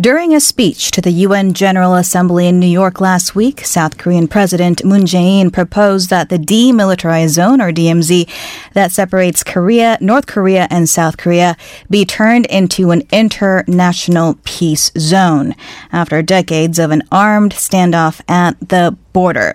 During 0.00 0.34
a 0.34 0.40
speech 0.40 0.90
to 0.90 1.00
the 1.00 1.12
UN 1.12 1.52
General 1.52 1.94
Assembly 1.94 2.48
in 2.48 2.58
New 2.58 2.66
York 2.66 3.00
last 3.00 3.36
week, 3.36 3.60
South 3.64 3.96
Korean 3.96 4.26
President 4.26 4.84
Moon 4.84 5.02
Jae-in 5.02 5.52
proposed 5.52 6.10
that 6.10 6.30
the 6.30 6.36
demilitarized 6.36 7.28
zone 7.28 7.60
or 7.60 7.70
DMZ 7.70 8.28
that 8.72 8.90
separates 8.90 9.44
Korea, 9.44 9.96
North 10.00 10.26
Korea 10.26 10.66
and 10.68 10.88
South 10.88 11.16
Korea 11.16 11.56
be 11.88 12.04
turned 12.04 12.46
into 12.46 12.90
an 12.90 13.02
international 13.12 14.36
peace 14.42 14.90
zone 14.98 15.54
after 15.92 16.22
decades 16.22 16.80
of 16.80 16.90
an 16.90 17.04
armed 17.12 17.52
standoff 17.52 18.20
at 18.28 18.58
the 18.68 18.96
border. 19.12 19.54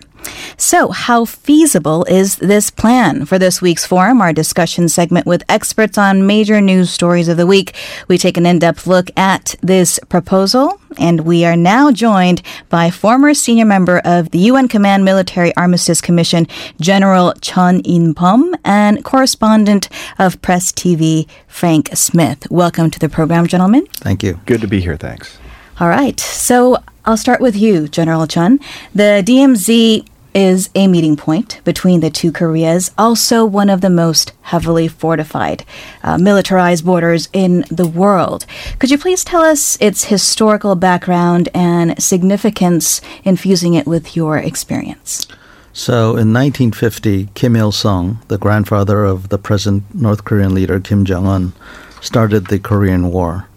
So, 0.58 0.90
how 0.90 1.26
feasible 1.26 2.04
is 2.06 2.36
this 2.36 2.70
plan? 2.70 3.26
For 3.26 3.40
this 3.40 3.62
week's 3.62 3.86
forum, 3.86 4.22
our 4.22 4.34
discussion 4.34 4.90
segment 4.90 5.26
with 5.26 5.44
experts 5.48 5.98
on 5.98 6.28
major 6.28 6.60
news 6.60 6.90
stories 6.90 7.28
of 7.28 7.38
the 7.38 7.48
week, 7.48 7.76
we 8.08 8.18
take 8.18 8.38
an 8.38 8.46
in 8.46 8.60
depth 8.60 8.86
look 8.86 9.10
at 9.18 9.56
this 9.62 10.00
proposal. 10.10 10.80
And 10.98 11.22
we 11.22 11.46
are 11.46 11.56
now 11.56 11.92
joined 11.92 12.42
by 12.68 12.90
former 12.90 13.34
senior 13.34 13.66
member 13.66 14.00
of 14.00 14.32
the 14.32 14.40
UN 14.40 14.68
Command 14.68 15.06
Military 15.06 15.56
Armistice 15.56 16.02
Commission, 16.02 16.48
General 16.82 17.34
Chun 17.42 17.80
In 17.82 18.14
Bum, 18.14 18.56
and 18.66 19.04
correspondent 19.04 19.88
of 20.18 20.42
Press 20.42 20.72
TV, 20.72 21.28
Frank 21.48 21.90
Smith. 21.94 22.50
Welcome 22.50 22.92
to 22.92 23.00
the 23.00 23.08
program, 23.08 23.48
gentlemen. 23.48 23.86
Thank 23.94 24.24
you. 24.24 24.40
Good 24.46 24.62
to 24.62 24.68
be 24.68 24.82
here. 24.82 24.98
Thanks. 24.98 25.38
All 25.80 25.88
right. 25.88 26.20
So, 26.20 26.78
I'll 27.10 27.18
start 27.18 27.42
with 27.42 27.56
you, 27.56 27.88
General 27.88 28.28
Chun. 28.28 28.60
The 28.94 29.24
DMZ 29.26 30.08
is 30.36 30.70
a 30.76 30.86
meeting 30.86 31.18
point 31.18 31.60
between 31.64 32.02
the 32.02 32.12
two 32.12 32.32
Koreas, 32.32 32.92
also 33.00 33.44
one 33.46 33.72
of 33.72 33.82
the 33.82 33.90
most 33.90 34.32
heavily 34.44 34.88
fortified, 34.88 35.66
uh, 36.04 36.20
militarized 36.20 36.86
borders 36.86 37.28
in 37.34 37.66
the 37.72 37.88
world. 37.88 38.46
Could 38.78 38.92
you 38.92 39.00
please 39.00 39.24
tell 39.24 39.42
us 39.42 39.76
its 39.82 40.04
historical 40.04 40.76
background 40.76 41.50
and 41.52 42.00
significance, 42.00 43.02
infusing 43.24 43.74
it 43.74 43.88
with 43.88 44.16
your 44.16 44.38
experience? 44.38 45.26
So, 45.74 46.10
in 46.10 46.32
1950, 46.32 47.30
Kim 47.34 47.56
Il 47.56 47.72
sung, 47.72 48.20
the 48.28 48.38
grandfather 48.38 49.04
of 49.04 49.30
the 49.30 49.40
present 49.40 49.84
North 49.96 50.26
Korean 50.26 50.54
leader 50.54 50.80
Kim 50.80 51.06
Jong 51.06 51.26
un, 51.26 51.54
started 52.02 52.50
the 52.50 52.60
Korean 52.60 53.12
War. 53.12 53.49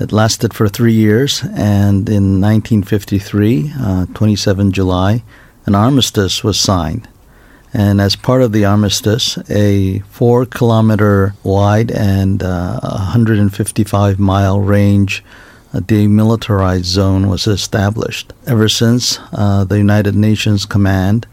It 0.00 0.12
lasted 0.12 0.54
for 0.54 0.66
three 0.66 0.94
years, 0.94 1.42
and 1.42 2.08
in 2.08 2.40
1953, 2.40 3.72
uh, 3.78 4.06
27 4.14 4.72
July, 4.72 5.22
an 5.66 5.74
armistice 5.74 6.42
was 6.42 6.58
signed. 6.58 7.06
And 7.74 8.00
as 8.00 8.16
part 8.16 8.40
of 8.40 8.52
the 8.52 8.64
armistice, 8.64 9.38
a 9.50 9.98
four 10.08 10.46
kilometer 10.46 11.34
wide 11.44 11.90
and 11.90 12.42
uh, 12.42 12.80
155 12.80 14.18
mile 14.18 14.58
range 14.58 15.22
uh, 15.74 15.80
demilitarized 15.80 16.84
zone 16.84 17.28
was 17.28 17.46
established. 17.46 18.32
Ever 18.46 18.70
since, 18.70 19.18
uh, 19.34 19.64
the 19.64 19.76
United 19.76 20.14
Nations 20.14 20.64
Command, 20.64 21.26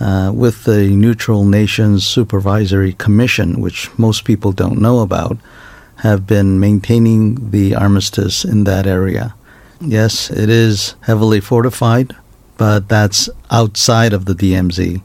uh, 0.00 0.32
with 0.34 0.64
the 0.64 0.88
Neutral 0.88 1.44
Nations 1.44 2.06
Supervisory 2.06 2.94
Commission, 2.94 3.60
which 3.60 3.90
most 3.98 4.24
people 4.24 4.52
don't 4.52 4.80
know 4.80 5.00
about, 5.00 5.36
have 5.98 6.26
been 6.26 6.60
maintaining 6.60 7.50
the 7.50 7.74
armistice 7.74 8.44
in 8.44 8.64
that 8.64 8.86
area. 8.86 9.34
Yes, 9.80 10.30
it 10.30 10.48
is 10.48 10.94
heavily 11.02 11.40
fortified, 11.40 12.14
but 12.56 12.88
that's 12.88 13.28
outside 13.50 14.12
of 14.12 14.24
the 14.24 14.34
DMZ. 14.34 15.02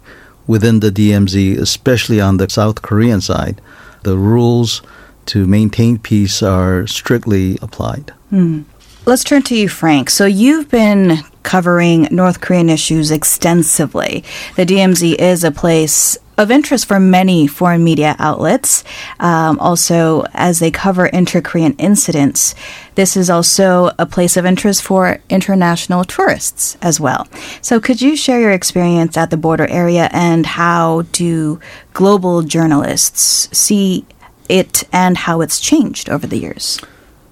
Within 0.48 0.80
the 0.80 0.92
DMZ, 0.92 1.58
especially 1.58 2.20
on 2.20 2.38
the 2.38 2.50
South 2.50 2.82
Korean 2.82 3.22
side, 3.22 3.62
the 4.04 4.18
rules 4.18 4.82
to 5.28 5.48
maintain 5.48 5.98
peace 5.98 6.44
are 6.44 6.86
strictly 6.88 7.58
applied. 7.62 8.12
Hmm. 8.30 8.64
Let's 9.06 9.24
turn 9.24 9.42
to 9.44 9.56
you, 9.56 9.68
Frank. 9.68 10.10
So 10.10 10.26
you've 10.26 10.70
been 10.70 11.20
covering 11.44 12.08
North 12.10 12.40
Korean 12.40 12.70
issues 12.70 13.12
extensively. 13.12 14.24
The 14.56 14.66
DMZ 14.66 15.16
is 15.16 15.44
a 15.44 15.52
place 15.52 16.18
of 16.38 16.52
interest 16.52 16.86
for 16.86 17.00
many 17.00 17.48
foreign 17.48 17.84
media 17.84 18.16
outlets. 18.20 18.84
Um, 19.20 19.60
also, 19.60 20.26
as 20.34 20.60
they 20.60 20.72
cover 20.72 21.06
inter 21.06 21.42
Korean 21.42 21.74
incidents, 21.74 22.56
this 22.96 23.16
is 23.18 23.30
also 23.30 23.92
a 24.00 24.06
place 24.06 24.38
of 24.38 24.46
interest 24.46 24.84
for 24.84 25.20
international 25.30 26.04
tourists 26.04 26.78
as 26.82 27.00
well. 27.00 27.28
So, 27.62 27.80
could 27.80 28.02
you 28.02 28.16
share 28.16 28.40
your 28.40 28.52
experience 28.52 29.18
at 29.18 29.30
the 29.30 29.38
border 29.38 29.68
area 29.68 30.10
and 30.12 30.46
how 30.46 31.04
do 31.12 31.60
global 31.94 32.42
journalists 32.42 33.50
see 33.58 34.06
it 34.50 34.84
and 34.92 35.18
how 35.18 35.42
it's 35.42 35.60
changed 35.60 36.10
over 36.10 36.28
the 36.28 36.38
years? 36.38 36.80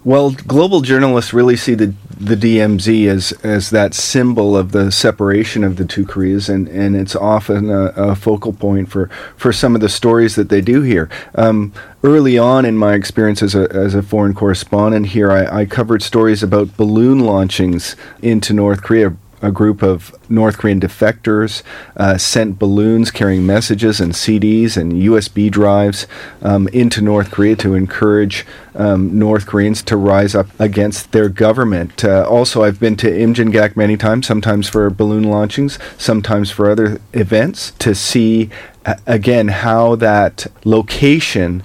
Well, 0.03 0.31
global 0.31 0.81
journalists 0.81 1.31
really 1.33 1.55
see 1.55 1.75
the 1.75 1.93
the 2.21 2.35
DMZ 2.35 3.07
as 3.07 3.31
as 3.43 3.71
that 3.71 3.95
symbol 3.95 4.55
of 4.55 4.71
the 4.71 4.91
separation 4.91 5.63
of 5.63 5.75
the 5.77 5.85
two 5.85 6.05
Koreas, 6.05 6.49
and, 6.49 6.67
and 6.67 6.95
it's 6.95 7.15
often 7.15 7.69
a, 7.69 7.85
a 7.95 8.15
focal 8.15 8.53
point 8.53 8.89
for, 8.89 9.07
for 9.35 9.51
some 9.51 9.73
of 9.73 9.81
the 9.81 9.89
stories 9.89 10.35
that 10.35 10.49
they 10.49 10.61
do 10.61 10.81
here. 10.83 11.09
Um, 11.33 11.73
early 12.03 12.37
on 12.37 12.65
in 12.65 12.77
my 12.77 12.93
experience 12.93 13.41
as 13.41 13.55
a, 13.55 13.67
as 13.71 13.95
a 13.95 14.03
foreign 14.03 14.35
correspondent 14.35 15.07
here, 15.07 15.31
I, 15.31 15.61
I 15.61 15.65
covered 15.65 16.03
stories 16.03 16.43
about 16.43 16.77
balloon 16.77 17.19
launchings 17.19 17.95
into 18.21 18.53
North 18.53 18.83
Korea 18.83 19.15
a 19.41 19.51
group 19.51 19.81
of 19.81 20.15
North 20.29 20.57
Korean 20.57 20.79
defectors 20.79 21.63
uh, 21.97 22.17
sent 22.17 22.59
balloons 22.59 23.11
carrying 23.11 23.45
messages 23.45 23.99
and 23.99 24.13
CDs 24.13 24.77
and 24.77 24.93
USB 24.93 25.49
drives 25.49 26.07
um, 26.41 26.67
into 26.69 27.01
North 27.01 27.31
Korea 27.31 27.55
to 27.57 27.73
encourage 27.73 28.45
um, 28.75 29.17
North 29.17 29.47
Koreans 29.47 29.83
to 29.83 29.97
rise 29.97 30.35
up 30.35 30.47
against 30.59 31.11
their 31.11 31.29
government. 31.29 32.03
Uh, 32.03 32.25
also, 32.27 32.63
I've 32.63 32.79
been 32.79 32.95
to 32.97 33.07
Imjingak 33.07 33.75
many 33.75 33.97
times, 33.97 34.27
sometimes 34.27 34.69
for 34.69 34.89
balloon 34.89 35.23
launchings, 35.23 35.77
sometimes 35.97 36.51
for 36.51 36.69
other 36.69 36.99
events, 37.13 37.71
to 37.79 37.93
see 37.93 38.49
uh, 38.85 38.95
again 39.05 39.49
how 39.49 39.95
that 39.95 40.47
location 40.63 41.63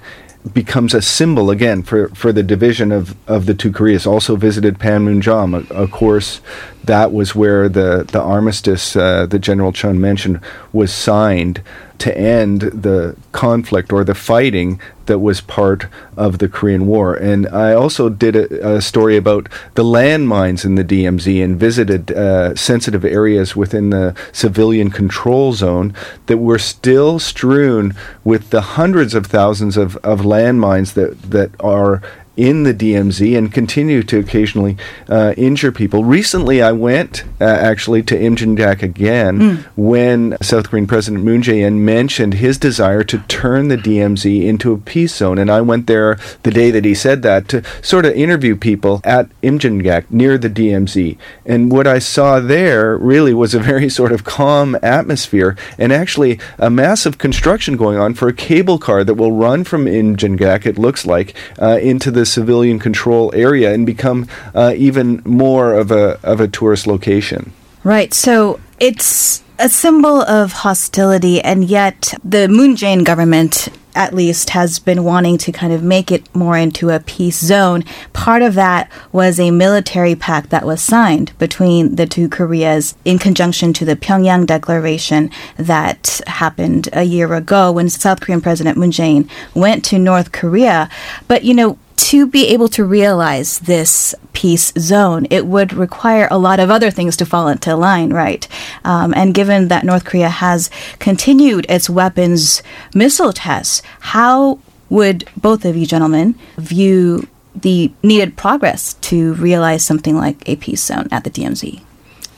becomes 0.53 0.93
a 0.93 1.01
symbol 1.01 1.49
again 1.49 1.83
for, 1.83 2.09
for 2.09 2.31
the 2.31 2.43
division 2.43 2.91
of, 2.91 3.15
of 3.29 3.45
the 3.45 3.53
two 3.53 3.71
Koreas. 3.71 4.05
Also 4.05 4.35
visited 4.35 4.79
Panmunjom, 4.79 5.69
of 5.71 5.91
course, 5.91 6.41
that 6.83 7.11
was 7.11 7.35
where 7.35 7.67
the, 7.69 8.07
the 8.11 8.21
armistice 8.21 8.95
uh, 8.95 9.25
that 9.25 9.39
General 9.39 9.71
Chun 9.71 9.99
mentioned 9.99 10.39
was 10.71 10.93
signed 10.93 11.61
to 11.99 12.17
end 12.17 12.61
the 12.61 13.15
conflict 13.31 13.91
or 13.91 14.03
the 14.03 14.15
fighting 14.15 14.79
that 15.07 15.19
was 15.19 15.41
part 15.41 15.87
of 16.15 16.39
the 16.39 16.47
Korean 16.47 16.85
War. 16.85 17.15
And 17.15 17.47
I 17.47 17.73
also 17.73 18.09
did 18.09 18.35
a, 18.35 18.75
a 18.75 18.81
story 18.81 19.17
about 19.17 19.49
the 19.75 19.83
landmines 19.83 20.65
in 20.65 20.75
the 20.75 20.83
DMZ 20.83 21.43
and 21.43 21.59
visited 21.59 22.11
uh, 22.11 22.55
sensitive 22.55 23.03
areas 23.05 23.55
within 23.55 23.89
the 23.89 24.15
civilian 24.31 24.91
control 24.91 25.53
zone 25.53 25.93
that 26.27 26.37
were 26.37 26.59
still 26.59 27.19
strewn 27.19 27.95
with 28.23 28.49
the 28.49 28.61
hundreds 28.61 29.13
of 29.13 29.25
thousands 29.25 29.77
of, 29.77 29.95
of 29.97 30.21
landmines 30.21 30.93
that, 30.93 31.21
that 31.23 31.51
are 31.59 32.01
in 32.37 32.63
the 32.63 32.73
DMZ 32.73 33.35
and 33.35 33.51
continue 33.51 34.03
to 34.03 34.19
occasionally 34.19 34.77
uh, 35.09 35.33
injure 35.35 35.71
people. 35.71 36.03
Recently, 36.03 36.61
I 36.61 36.71
went 36.71 37.23
uh, 37.41 37.45
actually 37.45 38.03
to 38.03 38.15
Imjingak 38.15 38.83
again 38.83 39.39
mm. 39.39 39.65
when 39.75 40.37
South 40.41 40.69
Korean 40.69 40.85
President 40.85 41.23
Moon 41.23 41.41
Jae-in 41.41 41.83
mentioned 41.83 42.35
his 42.35 42.59
desire 42.59 43.03
to 43.03 43.17
turn 43.27 43.67
the 43.67 43.77
DMZ 43.77 44.45
into 44.45 44.71
a 44.71 44.77
peace 44.77 45.15
zone, 45.15 45.39
and 45.39 45.49
I 45.49 45.61
went 45.61 45.87
there 45.87 46.19
the 46.43 46.51
day 46.51 46.69
that 46.69 46.85
he 46.85 46.93
said 46.93 47.23
that 47.23 47.47
to 47.49 47.63
sort 47.81 48.05
of 48.05 48.13
interview 48.13 48.55
people 48.55 49.01
at 49.03 49.29
Imjingak 49.41 50.09
near 50.11 50.37
the 50.37 50.49
DMZ. 50.49 51.17
And 51.45 51.71
what 51.71 51.87
I 51.87 51.97
saw 51.97 52.39
there 52.39 52.97
really 52.97 53.33
was 53.33 53.55
a 53.55 53.59
very 53.59 53.89
sort 53.97 54.11
of 54.11 54.23
calm 54.23 54.77
atmosphere, 54.83 55.57
and 55.79 55.91
actually 55.91 56.39
a 56.59 56.69
massive 56.69 57.17
construction 57.17 57.77
going 57.77 57.97
on 57.97 58.13
for 58.13 58.27
a 58.27 58.33
cable 58.33 58.77
car 58.77 59.03
that 59.03 59.15
will 59.15 59.31
run 59.31 59.63
from 59.63 59.85
Imjingak. 59.85 60.67
It 60.67 60.77
looks 60.77 61.03
like 61.03 61.33
uh, 61.59 61.79
into 61.81 62.11
the 62.11 62.26
civilian 62.27 62.79
control 62.79 63.31
area 63.33 63.73
and 63.73 63.85
become 63.85 64.27
uh, 64.53 64.73
even 64.75 65.21
more 65.25 65.73
of 65.73 65.91
a 65.91 66.19
of 66.23 66.39
a 66.39 66.47
tourist 66.47 66.87
location. 66.87 67.51
Right. 67.83 68.13
So 68.13 68.59
it's 68.79 69.43
a 69.59 69.69
symbol 69.69 70.21
of 70.21 70.51
hostility, 70.51 71.41
and 71.41 71.65
yet 71.65 72.13
the 72.23 72.47
Moon 72.47 72.75
Jae-in 72.75 73.03
government 73.03 73.69
at 73.95 74.13
least 74.13 74.51
has 74.51 74.77
been 74.77 75.03
wanting 75.03 75.39
to 75.39 75.51
kind 75.51 75.73
of 75.73 75.81
make 75.81 76.11
it 76.11 76.33
more 76.35 76.55
into 76.55 76.91
a 76.91 76.99
peace 76.99 77.39
zone. 77.39 77.83
Part 78.13 78.43
of 78.43 78.53
that 78.53 78.91
was 79.11 79.39
a 79.39 79.49
military 79.49 80.15
pact 80.15 80.51
that 80.51 80.67
was 80.67 80.83
signed 80.83 81.31
between 81.39 81.95
the 81.95 82.05
two 82.05 82.29
Koreas 82.29 82.95
in 83.05 83.17
conjunction 83.17 83.73
to 83.73 83.85
the 83.85 83.95
Pyongyang 83.95 84.45
Declaration 84.45 85.31
that 85.57 86.21
happened 86.27 86.89
a 86.93 87.03
year 87.03 87.33
ago 87.33 87.71
when 87.71 87.89
South 87.89 88.21
Korean 88.21 88.39
President 88.39 88.77
Moon 88.77 88.91
Jae-in 88.91 89.27
went 89.55 89.83
to 89.85 89.97
North 89.97 90.31
Korea. 90.31 90.89
But 91.27 91.43
you 91.43 91.55
know, 91.55 91.79
to 92.07 92.25
be 92.25 92.47
able 92.47 92.69
to 92.69 92.85
realize 92.85 93.59
this 93.59 94.15
peace 94.31 94.71
zone, 94.79 95.27
it 95.29 95.45
would 95.45 95.73
require 95.73 96.25
a 96.31 96.37
lot 96.37 96.57
of 96.57 96.69
other 96.71 96.89
things 96.89 97.17
to 97.17 97.25
fall 97.25 97.49
into 97.49 97.75
line, 97.75 98.13
right? 98.13 98.47
Um, 98.85 99.13
and 99.13 99.33
given 99.33 99.67
that 99.67 99.83
North 99.83 100.05
Korea 100.05 100.29
has 100.29 100.69
continued 100.99 101.65
its 101.67 101.89
weapons 101.89 102.63
missile 102.95 103.33
tests, 103.33 103.81
how 103.99 104.59
would 104.89 105.29
both 105.35 105.65
of 105.65 105.75
you 105.75 105.85
gentlemen 105.85 106.35
view 106.55 107.27
the 107.53 107.91
needed 108.01 108.37
progress 108.37 108.93
to 109.09 109.33
realize 109.33 109.83
something 109.83 110.15
like 110.15 110.47
a 110.47 110.55
peace 110.55 110.85
zone 110.85 111.09
at 111.11 111.25
the 111.25 111.29
DMZ? 111.29 111.81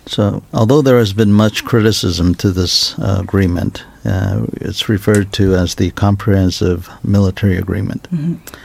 So, 0.08 0.42
although 0.52 0.82
there 0.82 0.98
has 0.98 1.14
been 1.14 1.32
much 1.32 1.64
criticism 1.64 2.34
to 2.36 2.50
this 2.50 2.98
uh, 2.98 3.20
agreement, 3.22 3.84
uh, 4.04 4.48
it's 4.54 4.90
referred 4.90 5.32
to 5.34 5.54
as 5.54 5.76
the 5.76 5.92
Comprehensive 5.92 6.90
Military 7.04 7.58
Agreement. 7.58 8.10
Mm-hmm. 8.12 8.56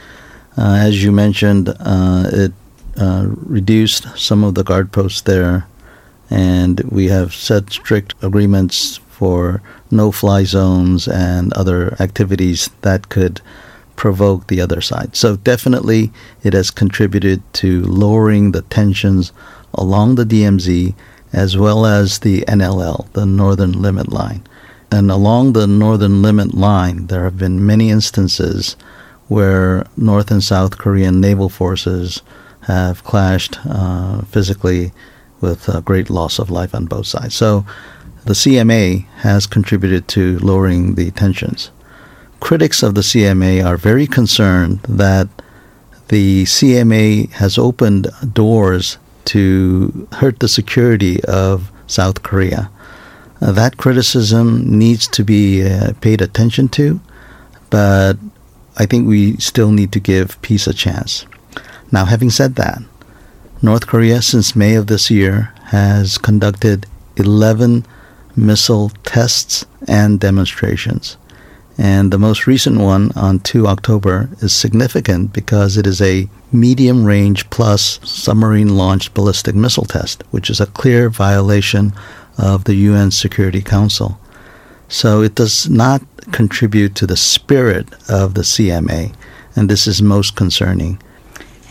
Uh, 0.57 0.77
as 0.79 1.03
you 1.03 1.11
mentioned, 1.11 1.69
uh, 1.79 2.29
it 2.31 2.53
uh, 2.97 3.27
reduced 3.27 4.05
some 4.17 4.43
of 4.43 4.55
the 4.55 4.63
guard 4.63 4.91
posts 4.91 5.21
there, 5.21 5.67
and 6.29 6.79
we 6.81 7.07
have 7.07 7.33
set 7.33 7.69
strict 7.69 8.13
agreements 8.21 8.97
for 9.09 9.61
no 9.91 10.11
fly 10.11 10.43
zones 10.43 11.07
and 11.07 11.53
other 11.53 11.95
activities 12.01 12.69
that 12.81 13.09
could 13.09 13.41
provoke 13.95 14.47
the 14.47 14.61
other 14.61 14.81
side. 14.81 15.15
So, 15.15 15.37
definitely, 15.37 16.11
it 16.43 16.53
has 16.53 16.71
contributed 16.71 17.41
to 17.55 17.81
lowering 17.83 18.51
the 18.51 18.61
tensions 18.63 19.31
along 19.73 20.15
the 20.15 20.25
DMZ 20.25 20.95
as 21.33 21.57
well 21.57 21.85
as 21.85 22.19
the 22.19 22.41
NLL, 22.47 23.11
the 23.11 23.25
Northern 23.25 23.73
Limit 23.73 24.11
Line. 24.11 24.41
And 24.89 25.11
along 25.11 25.53
the 25.53 25.67
Northern 25.67 26.21
Limit 26.21 26.53
Line, 26.53 27.07
there 27.07 27.25
have 27.25 27.37
been 27.37 27.65
many 27.65 27.89
instances 27.89 28.77
where 29.27 29.85
North 29.97 30.31
and 30.31 30.43
South 30.43 30.77
Korean 30.77 31.19
naval 31.19 31.49
forces 31.49 32.21
have 32.61 33.03
clashed 33.03 33.59
uh, 33.65 34.21
physically 34.23 34.91
with 35.41 35.69
great 35.85 36.09
loss 36.09 36.39
of 36.39 36.49
life 36.49 36.73
on 36.73 36.85
both 36.85 37.07
sides. 37.07 37.35
So 37.35 37.65
the 38.25 38.33
CMA 38.33 39.05
has 39.17 39.45
contributed 39.45 40.07
to 40.09 40.39
lowering 40.39 40.95
the 40.95 41.11
tensions. 41.11 41.69
Critics 42.39 42.81
of 42.83 42.95
the 42.95 43.01
CMA 43.01 43.63
are 43.63 43.77
very 43.77 44.07
concerned 44.07 44.79
that 44.89 45.27
the 46.07 46.43
CMA 46.45 47.31
has 47.33 47.57
opened 47.57 48.07
doors 48.33 48.97
to 49.25 50.07
hurt 50.13 50.39
the 50.39 50.47
security 50.47 51.23
of 51.25 51.71
South 51.87 52.23
Korea. 52.23 52.69
Uh, 53.41 53.51
that 53.51 53.77
criticism 53.77 54.77
needs 54.77 55.07
to 55.09 55.23
be 55.23 55.63
uh, 55.63 55.93
paid 56.01 56.21
attention 56.21 56.69
to, 56.69 56.99
but 57.69 58.17
I 58.77 58.85
think 58.85 59.07
we 59.07 59.37
still 59.37 59.71
need 59.71 59.91
to 59.93 59.99
give 59.99 60.41
peace 60.41 60.67
a 60.67 60.73
chance. 60.73 61.25
Now, 61.91 62.05
having 62.05 62.29
said 62.29 62.55
that, 62.55 62.81
North 63.61 63.87
Korea, 63.87 64.21
since 64.21 64.55
May 64.55 64.75
of 64.75 64.87
this 64.87 65.09
year, 65.09 65.53
has 65.65 66.17
conducted 66.17 66.85
11 67.15 67.85
missile 68.35 68.91
tests 69.03 69.65
and 69.87 70.19
demonstrations. 70.19 71.17
And 71.77 72.11
the 72.11 72.19
most 72.19 72.47
recent 72.47 72.79
one 72.79 73.11
on 73.15 73.39
2 73.39 73.67
October 73.67 74.29
is 74.39 74.53
significant 74.53 75.33
because 75.33 75.77
it 75.77 75.85
is 75.85 76.01
a 76.01 76.29
medium 76.51 77.05
range 77.05 77.49
plus 77.49 77.99
submarine 78.03 78.77
launched 78.77 79.13
ballistic 79.13 79.55
missile 79.55 79.85
test, 79.85 80.23
which 80.31 80.49
is 80.49 80.61
a 80.61 80.67
clear 80.67 81.09
violation 81.09 81.93
of 82.37 82.63
the 82.63 82.75
UN 82.75 83.11
Security 83.11 83.61
Council. 83.61 84.19
So 84.87 85.21
it 85.21 85.35
does 85.35 85.69
not 85.69 86.01
contribute 86.31 86.95
to 86.95 87.07
the 87.07 87.17
spirit 87.17 87.87
of 88.09 88.33
the 88.33 88.41
CMA, 88.41 89.13
and 89.55 89.69
this 89.69 89.87
is 89.87 90.01
most 90.01 90.35
concerning. 90.35 91.01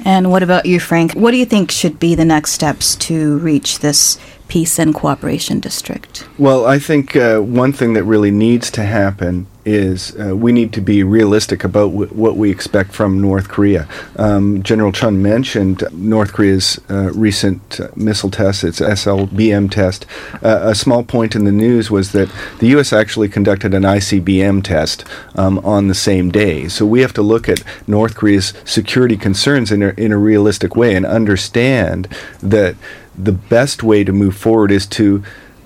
And 0.04 0.30
what 0.30 0.42
about 0.42 0.66
you, 0.66 0.80
Frank? 0.80 1.12
What 1.14 1.30
do 1.30 1.36
you 1.36 1.46
think 1.46 1.70
should 1.70 1.98
be 1.98 2.14
the 2.14 2.24
next 2.24 2.52
steps 2.52 2.94
to 2.96 3.38
reach 3.38 3.78
this 3.78 4.18
peace 4.48 4.78
and 4.78 4.94
cooperation 4.94 5.60
district? 5.60 6.28
Well, 6.38 6.66
I 6.66 6.78
think 6.78 7.16
uh, 7.16 7.40
one 7.40 7.72
thing 7.72 7.94
that 7.94 8.04
really 8.04 8.30
needs 8.30 8.70
to 8.72 8.84
happen 8.84 9.46
is 9.64 10.14
uh, 10.18 10.36
we 10.36 10.52
need 10.52 10.72
to 10.72 10.80
be 10.80 11.02
realistic 11.02 11.64
about 11.64 11.90
w- 11.90 12.10
what 12.12 12.36
we 12.36 12.50
expect 12.50 12.92
from 12.92 13.20
North 13.20 13.48
Korea. 13.48 13.88
Um, 14.16 14.62
General 14.62 14.92
Chun 14.92 15.22
mentioned 15.22 15.82
North 15.92 16.32
Korea's 16.32 16.80
uh, 16.90 17.12
recent 17.12 17.80
uh, 17.80 17.88
missile 17.96 18.30
test, 18.30 18.64
its 18.64 18.80
SLBM 18.80 19.70
test. 19.70 20.06
Uh, 20.42 20.60
a 20.62 20.74
small 20.74 21.02
point 21.02 21.34
in 21.34 21.44
the 21.44 21.52
news 21.52 21.90
was 21.90 22.12
that 22.12 22.30
the 22.58 22.68
U.S. 22.68 22.92
actually 22.92 23.28
conducted 23.28 23.74
an 23.74 23.82
ICBM 23.82 24.62
test 24.62 25.04
um, 25.34 25.58
on 25.60 25.88
the 25.88 25.94
same 25.94 26.30
day. 26.30 26.68
So 26.68 26.86
we 26.86 27.00
have 27.00 27.14
to 27.14 27.22
look 27.22 27.48
at 27.48 27.62
North 27.86 28.14
Korea's 28.14 28.52
security 28.64 29.16
concerns 29.16 29.72
in 29.72 29.82
a, 29.82 29.88
in 29.90 30.12
a 30.12 30.18
realistic 30.18 30.76
way 30.76 30.94
and 30.94 31.06
understand 31.06 32.08
that 32.42 32.76
the 33.16 33.32
best 33.32 33.82
way 33.82 34.04
to 34.04 34.12
move 34.12 34.36
forward 34.36 34.70
is 34.70 34.86
to 34.86 35.22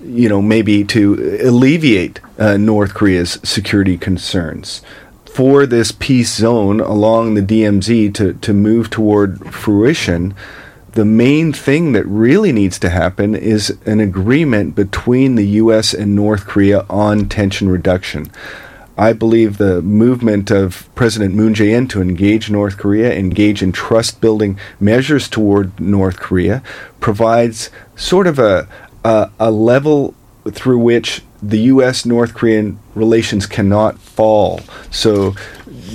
you 0.09 0.27
know, 0.27 0.41
maybe 0.41 0.83
to 0.85 1.39
alleviate 1.43 2.19
uh, 2.37 2.57
North 2.57 2.93
Korea's 2.93 3.39
security 3.43 3.97
concerns. 3.97 4.81
For 5.25 5.65
this 5.65 5.91
peace 5.91 6.35
zone 6.35 6.79
along 6.79 7.35
the 7.35 7.41
DMZ 7.41 8.13
to, 8.15 8.33
to 8.33 8.53
move 8.53 8.89
toward 8.89 9.53
fruition, 9.53 10.35
the 10.93 11.05
main 11.05 11.53
thing 11.53 11.91
that 11.91 12.05
really 12.05 12.51
needs 12.51 12.79
to 12.79 12.89
happen 12.89 13.35
is 13.35 13.77
an 13.85 13.99
agreement 13.99 14.75
between 14.75 15.35
the 15.35 15.47
U.S. 15.47 15.93
and 15.93 16.15
North 16.15 16.45
Korea 16.45 16.85
on 16.89 17.29
tension 17.29 17.69
reduction. 17.69 18.31
I 18.97 19.13
believe 19.13 19.57
the 19.57 19.81
movement 19.81 20.51
of 20.51 20.93
President 20.93 21.33
Moon 21.33 21.53
Jae-in 21.53 21.87
to 21.89 22.01
engage 22.01 22.51
North 22.51 22.77
Korea, 22.77 23.13
engage 23.13 23.63
in 23.63 23.71
trust-building 23.71 24.59
measures 24.79 25.29
toward 25.29 25.79
North 25.79 26.19
Korea, 26.19 26.61
provides 26.99 27.69
sort 27.95 28.27
of 28.27 28.39
a, 28.39 28.67
a, 29.03 29.29
a 29.39 29.51
level 29.51 30.13
through 30.51 30.79
which 30.79 31.21
the 31.41 31.59
U.S. 31.59 32.05
North 32.05 32.33
Korean 32.33 32.79
relations 32.95 33.45
cannot 33.45 33.97
fall. 33.99 34.61
So, 34.91 35.35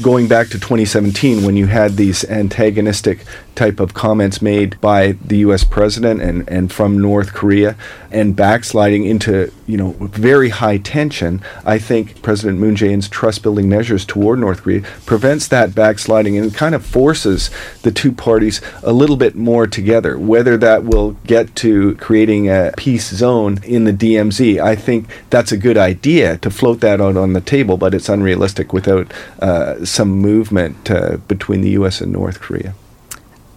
going 0.03 0.29
back 0.29 0.49
to 0.49 0.55
2017, 0.55 1.45
when 1.45 1.57
you 1.57 1.67
had 1.67 1.93
these 1.93 2.25
antagonistic 2.25 3.25
type 3.55 3.81
of 3.81 3.95
comments 3.95 4.43
made 4.43 4.81
by 4.81 5.13
the 5.13 5.39
U.S. 5.39 5.65
president 5.65 6.21
and, 6.21 6.49
and 6.49 6.73
from 6.73 7.01
North 7.01 7.33
Korea, 7.33 7.77
and 8.11 8.37
backsliding 8.37 9.05
into 9.05 9.53
you 9.67 9.77
know 9.77 9.93
very 10.01 10.51
high 10.51 10.79
tension, 10.79 11.43
I 11.65 11.79
think 11.79 12.23
President 12.23 12.59
Moon 12.59 12.77
Jae-in's 12.77 13.09
trust-building 13.09 13.69
measures 13.69 14.05
toward 14.05 14.39
North 14.39 14.63
Korea 14.63 14.83
prevents 15.07 15.49
that 15.49 15.75
backsliding 15.75 16.37
and 16.39 16.55
kind 16.55 16.75
of 16.75 16.85
forces 16.85 17.51
the 17.83 17.91
two 17.91 18.13
parties 18.13 18.61
a 18.83 18.93
little 18.93 19.17
bit 19.17 19.35
more 19.35 19.67
together. 19.67 20.19
Whether 20.19 20.57
that 20.59 20.85
will 20.85 21.13
get 21.27 21.55
to 21.57 21.95
creating 21.97 22.49
a 22.49 22.73
peace 22.77 23.11
zone 23.11 23.59
in 23.65 23.85
the 23.85 23.93
DMZ, 23.93 24.61
I 24.61 24.77
think 24.77 25.09
that's 25.31 25.53
a 25.53 25.57
good 25.57 25.77
idea 25.77 26.39
to 26.39 26.51
float 26.51 26.81
that 26.81 27.01
out 27.01 27.17
on 27.17 27.33
the 27.33 27.41
table, 27.41 27.77
but 27.77 27.95
it's 27.95 28.09
unrealistic 28.09 28.73
without 28.73 29.13
uh, 29.41 29.85
some 29.85 30.11
movement 30.11 30.91
uh, 30.91 31.17
between 31.29 31.61
the 31.61 31.71
U.S. 31.71 32.01
and 32.01 32.13
North 32.13 32.41
Korea. 32.41 32.75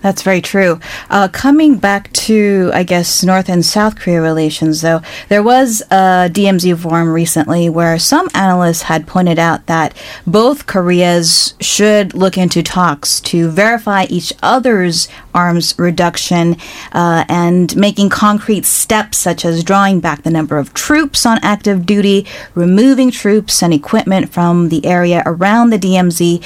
That's 0.02 0.22
very 0.22 0.42
true. 0.42 0.80
Uh, 1.10 1.28
coming 1.28 1.78
back 1.78 2.14
to, 2.14 2.70
I 2.74 2.84
guess, 2.84 3.24
North 3.24 3.50
and 3.50 3.66
South 3.66 3.98
Korea 3.98 4.22
relations, 4.22 4.82
though, 4.82 5.02
there 5.28 5.42
was 5.42 5.82
a 5.90 6.30
DMZ 6.32 6.78
forum 6.78 7.12
recently 7.12 7.68
where 7.68 7.98
some 7.98 8.30
analysts 8.36 8.84
had 8.84 9.08
pointed 9.08 9.40
out 9.40 9.66
that 9.66 9.98
both 10.28 10.68
Koreas 10.68 11.56
should 11.60 12.14
look 12.14 12.38
into 12.38 12.62
talks 12.62 13.20
to 13.22 13.50
verify 13.50 14.06
each 14.08 14.32
other's 14.44 15.08
arms 15.34 15.74
reduction 15.80 16.58
uh, 16.92 17.26
and 17.28 17.76
making 17.76 18.10
concrete 18.10 18.66
steps 18.66 19.18
such 19.18 19.46
as 19.46 19.64
drawing 19.64 20.00
back 20.00 20.22
the 20.22 20.30
number 20.30 20.60
of 20.60 20.76
troops 20.76 21.26
on 21.26 21.40
active 21.42 21.88
duty, 21.88 22.26
removing 22.54 23.10
troops 23.10 23.64
and 23.64 23.74
equipment 23.74 24.30
from 24.32 24.70
the 24.70 24.86
area 24.86 25.24
around 25.26 25.72
the 25.72 25.80
DMZ. 25.80 26.44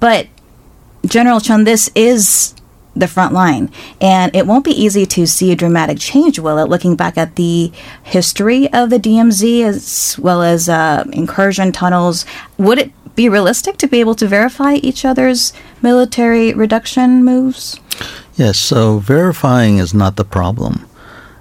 But 0.00 0.26
General 1.06 1.40
Chun, 1.40 1.64
this 1.64 1.90
is 1.94 2.54
the 2.94 3.08
front 3.08 3.32
line. 3.32 3.70
And 4.00 4.34
it 4.34 4.46
won't 4.46 4.64
be 4.64 4.70
easy 4.70 5.06
to 5.06 5.26
see 5.26 5.52
a 5.52 5.56
dramatic 5.56 5.98
change, 5.98 6.38
will 6.38 6.58
it? 6.58 6.68
Looking 6.68 6.96
back 6.96 7.18
at 7.18 7.36
the 7.36 7.72
history 8.02 8.72
of 8.72 8.90
the 8.90 8.98
DMZ 8.98 9.64
as 9.64 10.18
well 10.18 10.42
as 10.42 10.68
uh, 10.68 11.04
incursion 11.12 11.72
tunnels, 11.72 12.24
would 12.58 12.78
it 12.78 12.92
be 13.14 13.28
realistic 13.28 13.76
to 13.78 13.86
be 13.86 14.00
able 14.00 14.14
to 14.16 14.26
verify 14.26 14.74
each 14.74 15.04
other's 15.04 15.52
military 15.82 16.52
reduction 16.52 17.24
moves? 17.24 17.78
Yes, 18.34 18.58
so 18.58 18.98
verifying 18.98 19.78
is 19.78 19.94
not 19.94 20.16
the 20.16 20.24
problem. 20.24 20.88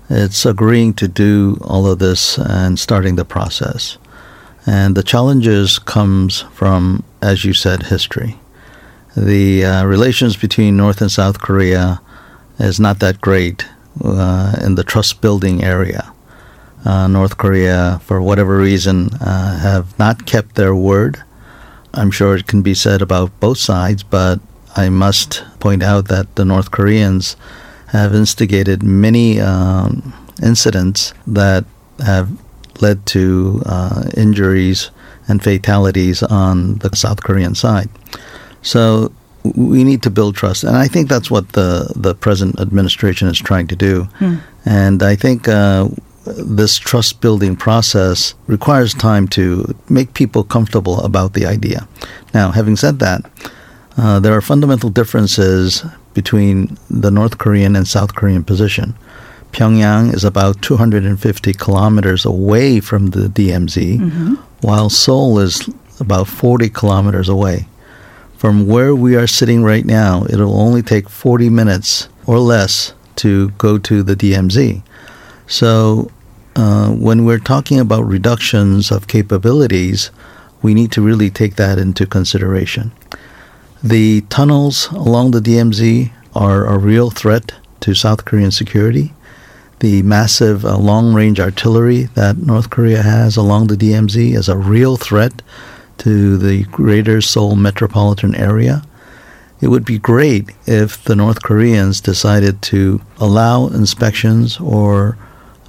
It's 0.10 0.46
agreeing 0.46 0.94
to 0.96 1.08
do 1.08 1.58
all 1.62 1.88
of 1.88 2.00
this 2.00 2.38
and 2.38 2.78
starting 2.78 3.16
the 3.16 3.26
process. 3.26 3.98
And 4.66 4.96
the 4.96 5.04
challenges 5.04 5.80
comes 5.80 6.42
from, 6.54 7.04
as 7.22 7.44
you 7.44 7.54
said, 7.54 7.84
history 7.84 8.38
the 9.16 9.66
uh, 9.66 9.86
relations 9.86 10.38
between 10.38 10.78
North 10.78 11.02
and 11.02 11.12
South 11.12 11.40
Korea 11.40 12.02
is 12.60 12.80
not 12.80 13.00
that 13.00 13.22
great 13.22 13.66
uh, 14.04 14.56
in 14.62 14.76
the 14.76 14.84
trust 14.84 15.22
building 15.22 15.64
area. 15.64 16.12
Uh, 16.86 17.08
North 17.08 17.38
Korea, 17.38 18.02
for 18.04 18.22
whatever 18.22 18.58
reason, 18.58 19.10
uh, 19.22 19.60
have 19.60 19.98
not 19.98 20.26
kept 20.26 20.56
their 20.56 20.76
word. 20.76 21.24
I'm 21.94 22.12
sure 22.12 22.36
it 22.36 22.48
can 22.48 22.62
be 22.62 22.74
said 22.74 23.02
about 23.02 23.40
both 23.40 23.58
sides, 23.58 24.04
but 24.04 24.40
I 24.76 24.90
must 24.90 25.44
point 25.60 25.84
out 25.84 26.08
that 26.08 26.36
the 26.36 26.44
North 26.44 26.72
Koreans 26.72 27.36
have 27.88 28.16
instigated 28.16 28.82
many 28.82 29.40
um, 29.40 30.14
incidents 30.42 31.14
that 31.28 31.64
have 32.04 32.32
led 32.82 33.06
to 33.06 33.62
uh, 33.66 34.10
injuries 34.18 34.90
and 35.28 35.44
fatalities 35.44 36.24
on 36.24 36.80
the 36.80 36.94
South 36.96 37.22
Korean 37.24 37.54
side. 37.56 37.90
So 38.64 39.12
we 39.44 39.84
need 39.84 40.02
to 40.04 40.10
build 40.10 40.36
trust, 40.36 40.64
and 40.64 40.76
I 40.76 40.88
think 40.88 41.10
that's 41.10 41.30
what 41.30 41.50
the 41.50 41.92
the 41.96 42.16
present 42.16 42.60
administration 42.60 43.28
is 43.28 43.38
trying 43.38 43.68
to 43.68 43.76
do. 43.76 44.04
Hmm. 44.20 44.36
And 44.66 45.04
I 45.04 45.16
think 45.16 45.48
uh, 45.48 45.90
this 46.26 46.78
trust 46.78 47.22
building 47.22 47.56
process 47.56 48.34
requires 48.48 48.94
time 48.94 49.28
to 49.30 49.76
make 49.90 50.14
people 50.14 50.44
comfortable 50.44 51.02
about 51.02 51.34
the 51.34 51.46
idea. 51.46 51.88
Now, 52.34 52.52
having 52.52 52.78
said 52.78 53.00
that, 53.00 53.22
uh, 53.98 54.20
there 54.20 54.34
are 54.34 54.42
fundamental 54.42 54.90
differences 54.90 55.84
between 56.14 56.78
the 56.90 57.12
North 57.12 57.38
Korean 57.38 57.76
and 57.76 57.88
South 57.88 58.16
Korean 58.16 58.44
position. 58.44 58.96
Pyongyang 59.52 60.14
is 60.14 60.24
about 60.24 60.62
250 60.62 61.54
kilometers 61.54 62.26
away 62.26 62.80
from 62.80 63.08
the 63.08 63.28
DMZ, 63.28 64.00
mm-hmm. 64.00 64.34
while 64.62 64.90
Seoul 64.90 65.40
is 65.40 65.70
about 66.00 66.28
40 66.28 66.70
kilometers 66.70 67.30
away. 67.30 67.68
From 68.44 68.68
where 68.68 68.94
we 68.94 69.16
are 69.16 69.26
sitting 69.26 69.64
right 69.64 69.86
now, 69.86 70.26
it'll 70.26 70.60
only 70.60 70.82
take 70.82 71.08
40 71.08 71.50
minutes 71.50 72.10
or 72.26 72.40
less 72.40 72.94
to 73.16 73.52
go 73.52 73.78
to 73.78 74.04
the 74.04 74.18
DMZ. 74.18 74.84
So, 75.48 76.12
uh, 76.58 76.90
when 76.90 77.24
we're 77.24 77.40
talking 77.40 77.80
about 77.80 78.04
reductions 78.04 78.92
of 78.92 79.08
capabilities, 79.08 80.12
we 80.62 80.74
need 80.74 80.92
to 80.92 81.02
really 81.02 81.30
take 81.30 81.56
that 81.56 81.78
into 81.78 82.06
consideration. 82.06 82.92
The 83.82 84.26
tunnels 84.28 84.90
along 84.92 85.32
the 85.32 85.40
DMZ 85.40 86.12
are 86.36 86.66
a 86.66 86.78
real 86.78 87.12
threat 87.12 87.54
to 87.80 87.94
South 87.94 88.26
Korean 88.26 88.52
security. 88.52 89.14
The 89.80 90.02
massive 90.02 90.66
uh, 90.66 90.78
long 90.78 91.14
range 91.14 91.40
artillery 91.40 92.10
that 92.16 92.40
North 92.40 92.70
Korea 92.70 93.04
has 93.04 93.38
along 93.38 93.68
the 93.68 93.78
DMZ 93.78 94.36
is 94.36 94.50
a 94.50 94.58
real 94.58 94.98
threat 94.98 95.42
to 96.04 96.38
the 96.38 96.64
greater 96.66 97.22
Seoul 97.22 97.56
metropolitan 97.56 98.36
area. 98.36 98.84
It 99.62 99.70
would 99.70 99.86
be 99.86 99.98
great 99.98 100.50
if 100.66 101.02
the 101.06 101.16
North 101.16 101.42
Koreans 101.44 102.02
decided 102.02 102.62
to 102.64 103.02
allow 103.20 103.68
inspections 103.68 104.60
or 104.60 105.18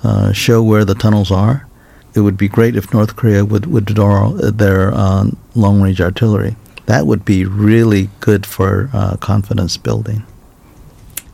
uh, 0.03 0.33
show 0.33 0.61
where 0.61 0.85
the 0.85 0.97
tunnels 0.97 1.31
are. 1.31 1.69
It 2.15 2.21
would 2.21 2.37
be 2.37 2.49
great 2.49 2.75
if 2.75 2.93
North 2.93 3.15
Korea 3.15 3.45
would 3.45 3.67
withdraw 3.67 4.31
their 4.31 4.93
uh, 4.93 5.31
long 5.55 5.81
range 5.81 6.01
artillery. 6.01 6.57
That 6.87 7.07
would 7.07 7.25
be 7.25 7.45
really 7.45 8.11
good 8.19 8.45
for 8.45 8.91
uh, 8.93 9.17
confidence 9.19 9.77
building. 9.77 10.25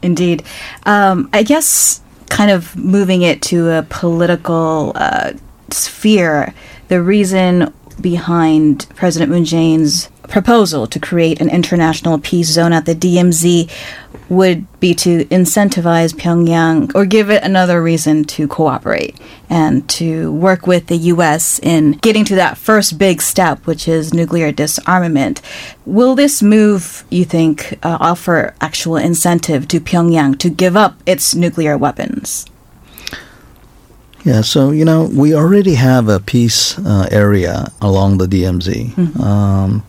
Indeed. 0.02 0.42
Um, 0.85 1.30
I 1.33 1.42
guess 1.42 2.02
kind 2.28 2.50
of 2.50 2.76
moving 2.76 3.23
it 3.23 3.40
to 3.42 3.71
a 3.71 3.83
political 3.88 4.92
uh, 4.95 5.33
sphere, 5.71 6.52
the 6.88 7.00
reason 7.00 7.73
behind 8.02 8.87
President 8.97 9.30
Moon 9.30 9.45
Jae-in's 9.45 10.09
proposal 10.28 10.87
to 10.87 10.99
create 10.99 11.40
an 11.40 11.50
international 11.50 12.19
peace 12.19 12.49
zone 12.49 12.73
at 12.73 12.87
the 12.87 12.95
DMZ 12.95 13.71
would 14.28 14.64
be 14.78 14.95
to 14.95 15.25
incentivize 15.26 16.14
Pyongyang 16.14 16.95
or 16.95 17.04
give 17.04 17.30
it 17.30 17.42
another 17.42 17.83
reason 17.83 18.25
to 18.25 18.47
cooperate 18.47 19.19
and 19.50 19.88
to 19.90 20.33
work 20.33 20.69
with 20.69 20.87
the 20.87 20.97
U.S. 20.97 21.59
in 21.59 21.92
getting 21.92 22.25
to 22.26 22.37
that 22.37 22.57
first 22.57 22.97
big 22.97 23.21
step, 23.21 23.66
which 23.66 23.88
is 23.88 24.14
nuclear 24.14 24.52
disarmament. 24.52 25.42
Will 25.85 26.14
this 26.14 26.42
move, 26.42 27.04
you 27.11 27.25
think, 27.25 27.78
uh, 27.83 27.99
offer 28.00 28.54
actual 28.61 28.97
incentive 28.97 29.66
to 29.69 29.80
Pyongyang 29.80 30.38
to 30.38 30.49
give 30.49 30.76
up 30.76 30.95
its 31.07 31.35
nuclear 31.35 31.76
weapons? 31.76 32.47
Yeah, 34.25 34.43
so 34.43 34.71
you 34.71 34.85
know 34.85 35.05
we 35.05 35.35
already 35.35 35.75
have 35.75 36.09
a 36.09 36.21
peace 36.21 36.79
uh, 36.79 37.09
area 37.11 37.73
along 37.81 38.19
the 38.19 38.27
DMZ, 38.27 38.93
mm-hmm. 38.93 39.21
um, 39.21 39.85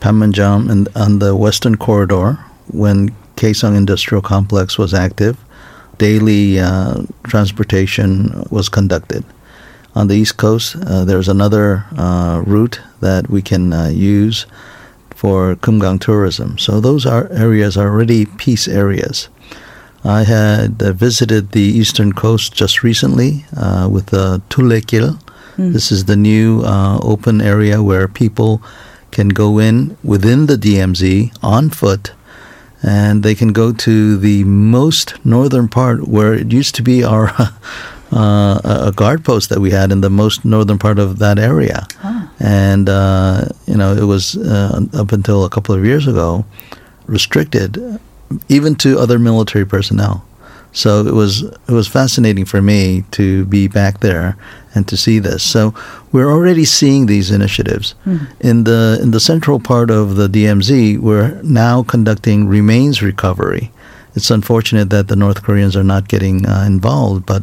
Panmunjom, 0.00 0.70
and 0.70 0.88
on 0.96 1.18
the 1.18 1.36
Western 1.36 1.76
Corridor. 1.76 2.38
When 2.72 3.10
Kaesong 3.36 3.76
Industrial 3.76 4.20
Complex 4.20 4.76
was 4.76 4.92
active, 4.92 5.36
daily 5.98 6.58
uh, 6.58 7.02
transportation 7.24 8.44
was 8.50 8.68
conducted. 8.68 9.24
On 9.94 10.08
the 10.08 10.14
East 10.14 10.36
Coast, 10.36 10.76
uh, 10.86 11.04
there's 11.04 11.28
another 11.28 11.84
uh, 11.96 12.42
route 12.44 12.80
that 13.00 13.30
we 13.30 13.40
can 13.40 13.72
uh, 13.72 13.88
use 13.88 14.46
for 15.14 15.56
Kumgang 15.56 16.00
tourism. 16.00 16.58
So 16.58 16.80
those 16.80 17.06
are 17.06 17.32
areas 17.32 17.76
are 17.76 17.88
already 17.88 18.26
peace 18.26 18.68
areas. 18.68 19.28
I 20.06 20.22
had 20.22 20.82
uh, 20.82 20.92
visited 20.92 21.52
the 21.52 21.62
eastern 21.62 22.12
coast 22.12 22.54
just 22.54 22.82
recently 22.82 23.44
uh, 23.56 23.88
with 23.90 24.06
the 24.06 24.40
Tulekil. 24.48 25.20
Mm. 25.56 25.72
This 25.72 25.90
is 25.90 26.04
the 26.04 26.16
new 26.16 26.62
open 26.64 27.40
area 27.40 27.82
where 27.82 28.06
people 28.06 28.62
can 29.10 29.28
go 29.28 29.58
in 29.58 29.96
within 30.04 30.46
the 30.46 30.56
DMZ 30.56 31.36
on 31.42 31.70
foot 31.70 32.12
and 32.82 33.22
they 33.22 33.34
can 33.34 33.52
go 33.52 33.72
to 33.72 34.16
the 34.16 34.44
most 34.44 35.24
northern 35.24 35.68
part 35.68 36.06
where 36.06 36.34
it 36.34 36.52
used 36.52 36.74
to 36.76 36.82
be 36.82 37.02
our 37.02 37.30
uh, 38.12 38.60
a 38.64 38.92
guard 38.94 39.24
post 39.24 39.48
that 39.48 39.60
we 39.60 39.70
had 39.70 39.90
in 39.90 40.00
the 40.00 40.10
most 40.10 40.44
northern 40.44 40.78
part 40.78 40.98
of 40.98 41.18
that 41.18 41.38
area. 41.38 41.86
Huh. 41.98 42.26
And 42.38 42.88
uh, 42.88 43.46
you 43.66 43.76
know, 43.76 43.92
it 43.94 44.04
was 44.04 44.36
uh, 44.36 44.80
up 44.94 45.12
until 45.12 45.44
a 45.44 45.50
couple 45.50 45.74
of 45.74 45.84
years 45.84 46.06
ago 46.06 46.44
restricted 47.06 47.98
even 48.48 48.74
to 48.76 48.98
other 48.98 49.18
military 49.18 49.64
personnel. 49.64 50.24
So 50.72 51.06
it 51.06 51.14
was 51.14 51.42
it 51.42 51.70
was 51.70 51.88
fascinating 51.88 52.44
for 52.44 52.60
me 52.60 53.04
to 53.12 53.46
be 53.46 53.66
back 53.66 54.00
there 54.00 54.36
and 54.74 54.86
to 54.88 54.96
see 54.96 55.18
this. 55.18 55.42
So 55.42 55.74
we're 56.12 56.30
already 56.30 56.66
seeing 56.66 57.06
these 57.06 57.30
initiatives 57.30 57.94
mm. 58.04 58.28
in 58.40 58.64
the 58.64 58.98
in 59.00 59.10
the 59.10 59.20
central 59.20 59.58
part 59.58 59.90
of 59.90 60.16
the 60.16 60.28
DMZ. 60.28 60.98
We're 60.98 61.40
now 61.42 61.82
conducting 61.82 62.46
remains 62.46 63.02
recovery. 63.02 63.72
It's 64.14 64.30
unfortunate 64.30 64.90
that 64.90 65.08
the 65.08 65.16
North 65.16 65.42
Koreans 65.42 65.76
are 65.76 65.84
not 65.84 66.08
getting 66.08 66.46
uh, 66.46 66.64
involved, 66.66 67.24
but 67.24 67.42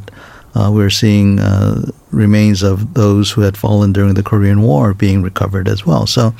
uh, 0.55 0.69
we're 0.71 0.89
seeing 0.91 1.39
uh, 1.39 1.89
remains 2.11 2.61
of 2.61 2.93
those 2.93 3.31
who 3.31 3.41
had 3.41 3.57
fallen 3.57 3.93
during 3.93 4.13
the 4.13 4.23
Korean 4.23 4.61
War 4.61 4.93
being 4.93 5.23
recovered 5.23 5.67
as 5.67 5.85
well. 5.85 6.05
So 6.05 6.35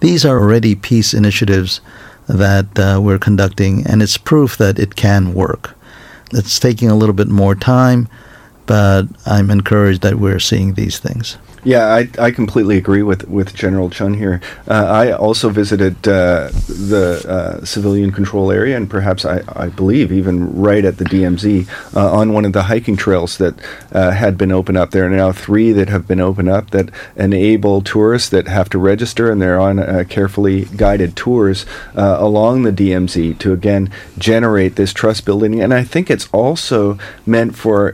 these 0.00 0.24
are 0.24 0.38
already 0.38 0.74
peace 0.74 1.12
initiatives 1.12 1.82
that 2.30 2.78
uh, 2.78 3.00
we're 3.02 3.18
conducting, 3.18 3.86
and 3.86 4.02
it's 4.02 4.16
proof 4.16 4.56
that 4.56 4.78
it 4.78 4.94
can 4.96 5.34
work. 5.34 5.76
It's 6.32 6.60
taking 6.60 6.88
a 6.90 6.96
little 6.96 7.14
bit 7.14 7.28
more 7.28 7.54
time, 7.54 8.08
but 8.66 9.06
I'm 9.26 9.50
encouraged 9.50 10.02
that 10.02 10.16
we're 10.16 10.38
seeing 10.38 10.74
these 10.74 10.98
things. 10.98 11.36
Yeah, 11.62 11.94
I, 11.94 12.08
I 12.18 12.30
completely 12.30 12.78
agree 12.78 13.02
with, 13.02 13.28
with 13.28 13.54
General 13.54 13.90
Chun 13.90 14.14
here. 14.14 14.40
Uh, 14.66 14.86
I 14.86 15.12
also 15.12 15.50
visited 15.50 15.96
uh, 16.08 16.48
the 16.68 17.22
uh, 17.28 17.64
civilian 17.66 18.12
control 18.12 18.50
area, 18.50 18.78
and 18.78 18.88
perhaps 18.88 19.26
I, 19.26 19.42
I 19.54 19.68
believe 19.68 20.10
even 20.10 20.58
right 20.58 20.84
at 20.84 20.96
the 20.96 21.04
DMZ 21.04 21.68
uh, 21.94 22.12
on 22.12 22.32
one 22.32 22.46
of 22.46 22.54
the 22.54 22.62
hiking 22.64 22.96
trails 22.96 23.36
that 23.36 23.54
uh, 23.92 24.12
had 24.12 24.38
been 24.38 24.50
opened 24.50 24.78
up. 24.78 24.90
There 24.90 25.04
are 25.04 25.10
now 25.10 25.32
three 25.32 25.72
that 25.72 25.90
have 25.90 26.08
been 26.08 26.20
opened 26.20 26.48
up 26.48 26.70
that 26.70 26.88
enable 27.14 27.82
tourists 27.82 28.30
that 28.30 28.48
have 28.48 28.70
to 28.70 28.78
register, 28.78 29.30
and 29.30 29.42
they're 29.42 29.60
on 29.60 29.78
uh, 29.78 30.04
carefully 30.08 30.64
guided 30.64 31.14
tours 31.14 31.66
along 31.94 32.62
the 32.62 32.72
DMZ 32.72 33.38
to 33.38 33.52
again 33.52 33.90
generate 34.16 34.76
this 34.76 34.94
trust 34.94 35.26
building. 35.26 35.60
And 35.60 35.74
I 35.74 35.84
think 35.84 36.10
it's 36.10 36.28
also 36.32 36.98
meant 37.26 37.54
for 37.54 37.90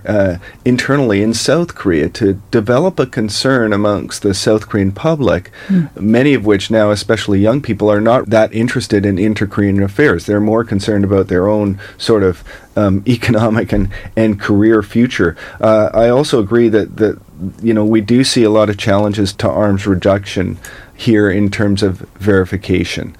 internally 0.64 1.22
in 1.22 1.34
South 1.34 1.74
Korea 1.74 2.08
to 2.10 2.34
develop 2.50 2.98
a 3.00 3.06
concern 3.06 3.55
concern 3.56 3.72
amongst 3.72 4.20
the 4.20 4.34
South 4.34 4.68
Korean 4.68 4.92
public, 4.92 5.50
mm. 5.68 5.88
many 5.98 6.34
of 6.34 6.44
which 6.44 6.70
now, 6.70 6.90
especially 6.90 7.40
young 7.40 7.62
people, 7.62 7.90
are 7.90 8.02
not 8.02 8.28
that 8.28 8.52
interested 8.52 9.06
in 9.06 9.18
inter 9.18 9.46
Korean 9.46 9.82
affairs. 9.82 10.26
They're 10.26 10.40
more 10.40 10.62
concerned 10.62 11.04
about 11.04 11.28
their 11.28 11.48
own 11.48 11.78
sort 11.96 12.22
of 12.22 12.44
um, 12.76 13.02
economic 13.08 13.72
and, 13.72 13.88
and 14.14 14.38
career 14.38 14.82
future. 14.82 15.36
Uh, 15.58 15.88
I 15.94 16.10
also 16.10 16.38
agree 16.38 16.68
that, 16.68 16.96
that 16.96 17.18
you 17.62 17.72
know 17.72 17.84
we 17.84 18.02
do 18.02 18.24
see 18.24 18.44
a 18.44 18.50
lot 18.50 18.68
of 18.68 18.76
challenges 18.76 19.32
to 19.34 19.48
arms 19.48 19.86
reduction 19.86 20.58
here 20.94 21.30
in 21.30 21.50
terms 21.50 21.82
of 21.82 22.00
verification, 22.18 23.16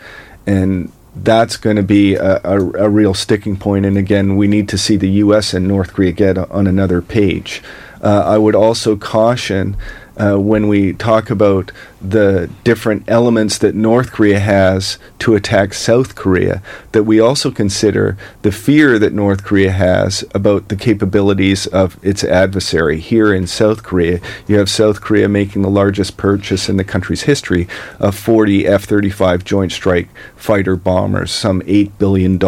and 0.47 0.93
that's 1.16 1.57
going 1.57 1.76
to 1.76 1.83
be 1.83 2.14
a, 2.14 2.40
a, 2.45 2.59
a, 2.85 2.88
real 2.90 3.14
sticking 3.14 3.57
point. 3.57 3.87
And 3.87 3.97
again, 3.97 4.37
we 4.37 4.47
need 4.47 4.69
to 4.69 4.76
see 4.76 4.99
the 4.99 5.23
U.S. 5.25 5.55
and 5.55 5.66
North 5.66 5.95
Korea 5.95 6.12
get 6.12 6.37
on 6.37 6.66
another 6.66 7.00
page. 7.00 7.62
Uh, 8.02 8.23
I 8.26 8.37
would 8.37 8.55
also 8.55 8.97
caution 8.97 9.76
uh, 10.18 10.37
when 10.37 10.68
we 10.68 10.92
talk 10.94 11.28
about 11.28 11.73
the 12.00 12.49
different 12.64 13.04
elements 13.08 13.58
that 13.58 13.75
North 13.75 14.12
Korea 14.12 14.38
has 14.38 14.99
to 15.18 15.35
attack 15.35 15.75
South 15.75 16.14
Korea, 16.14 16.62
that 16.92 17.04
we 17.04 17.20
also 17.20 17.50
consider 17.50 18.16
the 18.42 18.52
fear 18.52 18.99
that 18.99 19.12
North 19.12 19.44
Korea 19.44 19.73
has 19.73 20.25
about 20.35 20.68
the 20.68 20.76
capabilities 20.76 21.66
of 21.66 22.02
its 22.02 22.25
adversary. 22.25 22.99
Here 22.99 23.32
in 23.35 23.46
South 23.46 23.82
Korea, 23.82 24.20
you 24.46 24.56
have 24.58 24.70
South 24.70 25.00
Korea 25.00 25.28
making 25.28 25.62
the 25.62 25.70
largest 25.70 26.16
purchase 26.16 26.68
in 26.68 26.76
the 26.76 26.85
country's 26.85 27.23
history 27.23 27.68
of 27.99 28.14
40 28.14 28.66
F 28.66 28.85
35 28.85 29.44
Joint 29.44 29.73
Strike 29.73 30.08
Fighter 30.37 30.76
bombers, 30.76 31.30
some 31.30 31.61
$8 31.62 31.92
billion. 31.99 32.42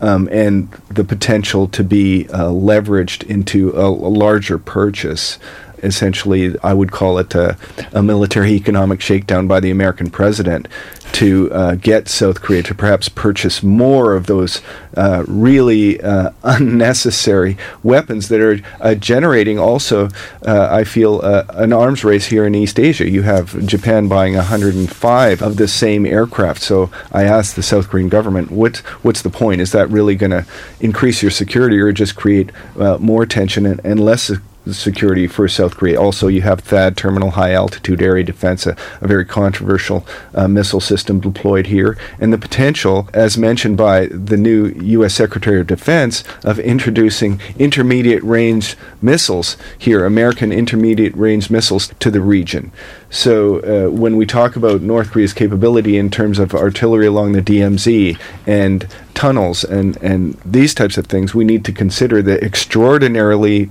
Um, 0.00 0.28
and 0.32 0.68
the 0.90 1.04
potential 1.04 1.68
to 1.68 1.84
be 1.84 2.28
uh, 2.30 2.48
leveraged 2.48 3.22
into 3.30 3.70
a, 3.76 3.86
a 3.86 4.10
larger 4.10 4.58
purchase 4.58 5.38
essentially, 5.82 6.56
I 6.62 6.74
would 6.74 6.92
call 6.92 7.18
it 7.18 7.34
a, 7.34 7.56
a 7.92 8.02
military 8.02 8.52
economic 8.52 9.00
shakedown 9.00 9.46
by 9.46 9.60
the 9.60 9.70
American 9.70 10.10
president 10.10 10.68
to 11.12 11.52
uh, 11.52 11.74
get 11.74 12.08
South 12.08 12.40
Korea 12.40 12.62
to 12.62 12.74
perhaps 12.74 13.08
purchase 13.08 13.62
more 13.62 14.14
of 14.14 14.26
those 14.26 14.62
uh, 14.96 15.24
really 15.28 16.00
uh, 16.00 16.30
unnecessary 16.42 17.56
weapons 17.82 18.28
that 18.28 18.40
are 18.40 18.60
uh, 18.80 18.94
generating 18.94 19.58
also, 19.58 20.08
uh, 20.46 20.68
I 20.70 20.84
feel, 20.84 21.20
uh, 21.22 21.44
an 21.50 21.72
arms 21.72 22.04
race 22.04 22.26
here 22.26 22.46
in 22.46 22.54
East 22.54 22.78
Asia. 22.78 23.08
You 23.08 23.22
have 23.22 23.66
Japan 23.66 24.08
buying 24.08 24.34
105 24.34 25.42
of 25.42 25.56
the 25.56 25.68
same 25.68 26.06
aircraft. 26.06 26.62
So 26.62 26.90
I 27.12 27.24
asked 27.24 27.56
the 27.56 27.62
South 27.62 27.88
Korean 27.88 28.08
government, 28.08 28.50
what, 28.50 28.78
what's 29.02 29.22
the 29.22 29.30
point? 29.30 29.60
Is 29.60 29.72
that 29.72 29.90
really 29.90 30.16
going 30.16 30.30
to 30.30 30.46
increase 30.80 31.22
your 31.22 31.30
security 31.30 31.78
or 31.78 31.92
just 31.92 32.16
create 32.16 32.50
more 32.76 33.26
tension 33.26 33.66
and, 33.66 33.80
and 33.84 34.00
less 34.00 34.30
security 34.70 35.26
for 35.26 35.48
South 35.48 35.76
Korea. 35.76 36.00
Also, 36.00 36.28
you 36.28 36.42
have 36.42 36.62
THAAD, 36.62 36.96
Terminal 36.96 37.32
High 37.32 37.52
Altitude 37.52 38.00
Area 38.00 38.24
Defense, 38.24 38.66
a, 38.66 38.76
a 39.00 39.08
very 39.08 39.24
controversial 39.24 40.06
uh, 40.34 40.46
missile 40.48 40.80
system 40.80 41.20
deployed 41.20 41.66
here, 41.66 41.98
and 42.20 42.32
the 42.32 42.38
potential, 42.38 43.08
as 43.12 43.36
mentioned 43.36 43.76
by 43.76 44.06
the 44.06 44.36
new 44.36 44.66
U.S. 44.66 45.14
Secretary 45.14 45.60
of 45.60 45.66
Defense, 45.66 46.22
of 46.44 46.58
introducing 46.58 47.40
intermediate 47.58 48.22
range 48.22 48.76
missiles 49.00 49.56
here, 49.78 50.04
American 50.04 50.52
intermediate 50.52 51.14
range 51.16 51.50
missiles 51.50 51.92
to 51.98 52.10
the 52.10 52.20
region. 52.20 52.70
So, 53.10 53.58
uh, 53.60 53.90
when 53.90 54.16
we 54.16 54.26
talk 54.26 54.56
about 54.56 54.80
North 54.80 55.10
Korea's 55.10 55.32
capability 55.32 55.98
in 55.98 56.10
terms 56.10 56.38
of 56.38 56.54
artillery 56.54 57.06
along 57.06 57.32
the 57.32 57.42
DMZ 57.42 58.18
and 58.46 58.86
tunnels 59.14 59.64
and, 59.64 59.96
and 60.02 60.34
these 60.44 60.74
types 60.74 60.96
of 60.96 61.06
things, 61.06 61.34
we 61.34 61.44
need 61.44 61.64
to 61.64 61.72
consider 61.72 62.22
the 62.22 62.42
extraordinarily 62.42 63.70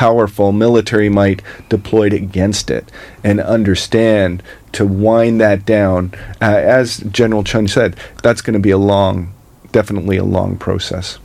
powerful 0.00 0.50
military 0.50 1.10
might 1.10 1.42
deployed 1.68 2.14
against 2.14 2.70
it 2.70 2.90
and 3.22 3.38
understand 3.38 4.42
to 4.72 4.86
wind 4.86 5.38
that 5.42 5.66
down. 5.66 6.10
Uh, 6.40 6.56
as 6.56 7.00
General 7.10 7.44
Chun 7.44 7.68
said, 7.68 7.96
that's 8.22 8.40
going 8.40 8.54
to 8.54 8.60
be 8.60 8.70
a 8.70 8.78
long, 8.78 9.30
definitely 9.72 10.16
a 10.16 10.24
long 10.24 10.56
process. 10.56 11.18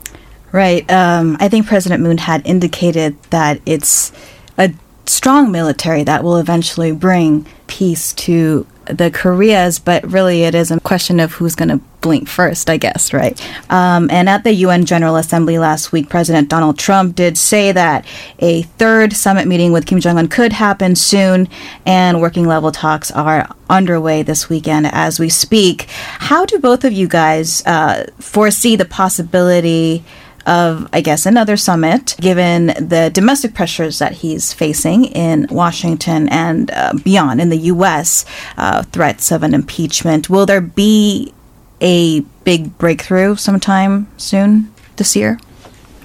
Right. 0.51 0.83
Um, 0.91 1.37
I 1.39 1.47
think 1.47 1.67
President 1.67 2.03
Moon 2.03 2.17
had 2.17 2.45
indicated 2.45 3.15
that 3.29 3.61
it's 3.65 4.11
a 4.57 4.73
strong 5.07 5.51
military 5.51 6.03
that 6.03 6.23
will 6.23 6.37
eventually 6.37 6.91
bring 6.91 7.45
peace 7.67 8.13
to 8.13 8.65
the 8.85 9.09
Koreas, 9.09 9.79
but 9.79 10.05
really 10.09 10.43
it 10.43 10.55
is 10.55 10.71
a 10.71 10.79
question 10.79 11.19
of 11.19 11.33
who's 11.33 11.55
going 11.55 11.69
to 11.69 11.79
blink 12.01 12.27
first, 12.27 12.69
I 12.69 12.77
guess, 12.77 13.13
right? 13.13 13.39
Um, 13.71 14.09
and 14.11 14.29
at 14.29 14.43
the 14.43 14.53
UN 14.53 14.85
General 14.85 15.15
Assembly 15.15 15.57
last 15.57 15.91
week, 15.91 16.07
President 16.07 16.49
Donald 16.49 16.77
Trump 16.77 17.15
did 17.15 17.37
say 17.37 17.71
that 17.71 18.05
a 18.39 18.61
third 18.63 19.13
summit 19.13 19.47
meeting 19.47 19.71
with 19.71 19.87
Kim 19.87 19.99
Jong 19.99 20.17
un 20.17 20.27
could 20.27 20.53
happen 20.53 20.95
soon, 20.95 21.47
and 21.85 22.21
working 22.21 22.45
level 22.45 22.71
talks 22.71 23.09
are 23.09 23.49
underway 23.69 24.21
this 24.21 24.49
weekend 24.49 24.87
as 24.91 25.19
we 25.19 25.29
speak. 25.29 25.83
How 25.89 26.45
do 26.45 26.59
both 26.59 26.83
of 26.83 26.93
you 26.93 27.07
guys 27.07 27.65
uh, 27.65 28.05
foresee 28.19 28.75
the 28.75 28.85
possibility? 28.85 30.03
Of, 30.45 30.87
I 30.93 31.01
guess, 31.01 31.25
another 31.25 31.57
summit, 31.57 32.15
given 32.19 32.67
the 32.67 33.09
domestic 33.13 33.53
pressures 33.53 33.99
that 33.99 34.13
he's 34.13 34.53
facing 34.53 35.05
in 35.05 35.47
Washington 35.49 36.29
and 36.29 36.71
uh, 36.71 36.93
beyond 37.03 37.41
in 37.41 37.49
the 37.49 37.57
U.S., 37.57 38.25
uh, 38.57 38.83
threats 38.83 39.31
of 39.31 39.43
an 39.43 39.53
impeachment. 39.53 40.29
Will 40.29 40.45
there 40.45 40.61
be 40.61 41.33
a 41.81 42.21
big 42.43 42.77
breakthrough 42.77 43.35
sometime 43.35 44.07
soon 44.17 44.73
this 44.97 45.15
year? 45.15 45.39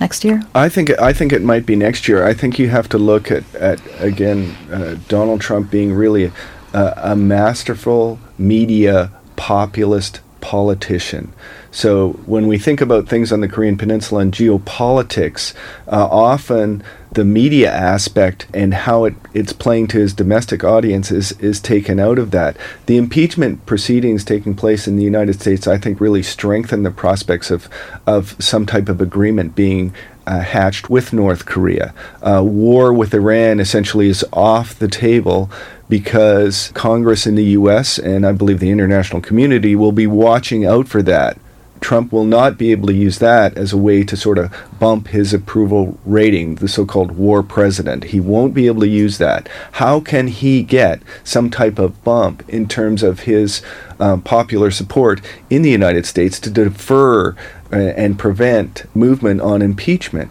Next 0.01 0.25
year? 0.25 0.43
I 0.55 0.71
think 0.71 0.91
I 0.99 1.13
think 1.13 1.31
it 1.31 1.43
might 1.43 1.67
be 1.67 1.77
next 1.77 2.09
year. 2.09 2.27
I 2.27 2.33
think 2.33 2.59
you 2.59 2.71
have 2.71 2.89
to 2.89 2.97
look 2.97 3.31
at, 3.31 3.55
at 3.55 3.81
again 4.01 4.57
uh, 4.73 4.97
Donald 5.09 5.43
Trump 5.43 5.71
being 5.71 5.93
really 5.93 6.33
a, 6.73 6.93
a 6.97 7.17
masterful 7.17 8.19
media 8.39 9.13
populist 9.37 10.21
politician. 10.41 11.33
So 11.73 12.13
when 12.27 12.49
we 12.49 12.59
think 12.59 12.81
about 12.81 13.09
things 13.09 13.33
on 13.33 13.41
the 13.41 13.49
Korean 13.49 13.77
Peninsula 13.77 14.23
and 14.23 14.33
geopolitics, 14.33 15.55
uh, 15.87 16.09
often 16.11 16.83
the 17.13 17.25
media 17.25 17.73
aspect 17.73 18.47
and 18.55 18.73
how 18.73 19.05
it, 19.05 19.15
it's 19.35 19.53
playing 19.53 19.89
to 19.89 19.99
his 19.99 20.13
domestic 20.15 20.63
audience 20.63 21.11
is, 21.11 21.33
is 21.33 21.61
taken 21.61 21.99
out 21.99 22.19
of 22.19 22.31
that. 22.31 22.57
The 22.87 22.97
impeachment 22.97 23.67
proceedings 23.67 24.25
taking 24.25 24.55
place 24.55 24.87
in 24.87 24.97
the 24.97 25.05
United 25.05 25.41
States, 25.41 25.67
I 25.67 25.79
think, 25.79 26.01
really 26.01 26.23
strengthen 26.23 26.83
the 26.83 26.91
prospects 26.91 27.51
of, 27.51 27.69
of 28.07 28.37
some 28.43 28.67
type 28.67 28.89
of 28.89 29.01
agreement 29.01 29.55
being 29.55 29.93
uh, 30.27 30.41
hatched 30.41 30.89
with 30.89 31.13
North 31.13 31.47
Korea. 31.47 31.93
Uh, 32.23 32.43
war 32.45 32.93
with 32.93 33.13
Iran 33.15 33.59
essentially 33.59 34.09
is 34.09 34.25
off 34.33 34.79
the 34.79 34.89
table 34.89 35.51
because 35.89 36.71
Congress 36.75 37.27
in 37.27 37.35
the 37.35 37.45
U.S. 37.45 37.99
and 37.99 38.25
I 38.25 38.31
believe 38.31 38.61
the 38.61 38.71
international 38.71 39.21
community 39.21 39.75
will 39.75 39.93
be 39.93 40.07
watching 40.07 40.65
out 40.65 40.87
for 40.87 41.03
that. 41.03 41.37
Trump 41.81 42.13
will 42.13 42.25
not 42.25 42.59
be 42.59 42.73
able 42.73 42.89
to 42.89 42.95
use 42.95 43.19
that 43.19 43.57
as 43.57 43.73
a 43.73 43.79
way 43.79 44.05
to 44.05 44.17
sort 44.17 44.39
of 44.39 44.55
bump 44.79 45.09
his 45.09 45.33
approval 45.33 45.99
rating, 46.05 46.57
the 46.57 46.69
so 46.69 46.85
called 46.85 47.13
war 47.13 47.43
president. 47.43 48.05
He 48.05 48.21
won't 48.21 48.55
be 48.55 48.67
able 48.67 48.81
to 48.83 48.89
use 48.89 49.19
that. 49.19 49.49
How 49.73 50.01
can 50.01 50.29
he 50.29 50.63
get 50.63 51.03
some 51.25 51.51
type 51.51 51.79
of 51.79 52.03
bump 52.05 52.49
in 52.49 52.69
terms 52.69 53.03
of 53.03 53.21
his 53.21 53.63
um, 53.99 54.23
popular 54.23 54.71
support 54.71 55.21
in 55.49 55.63
the 55.63 55.71
United 55.71 56.07
States 56.07 56.39
to 56.41 56.51
defer 56.51 57.31
uh, 57.73 57.77
and 57.77 58.19
prevent 58.19 58.85
movement 58.95 59.41
on 59.41 59.63
impeachment? 59.63 60.31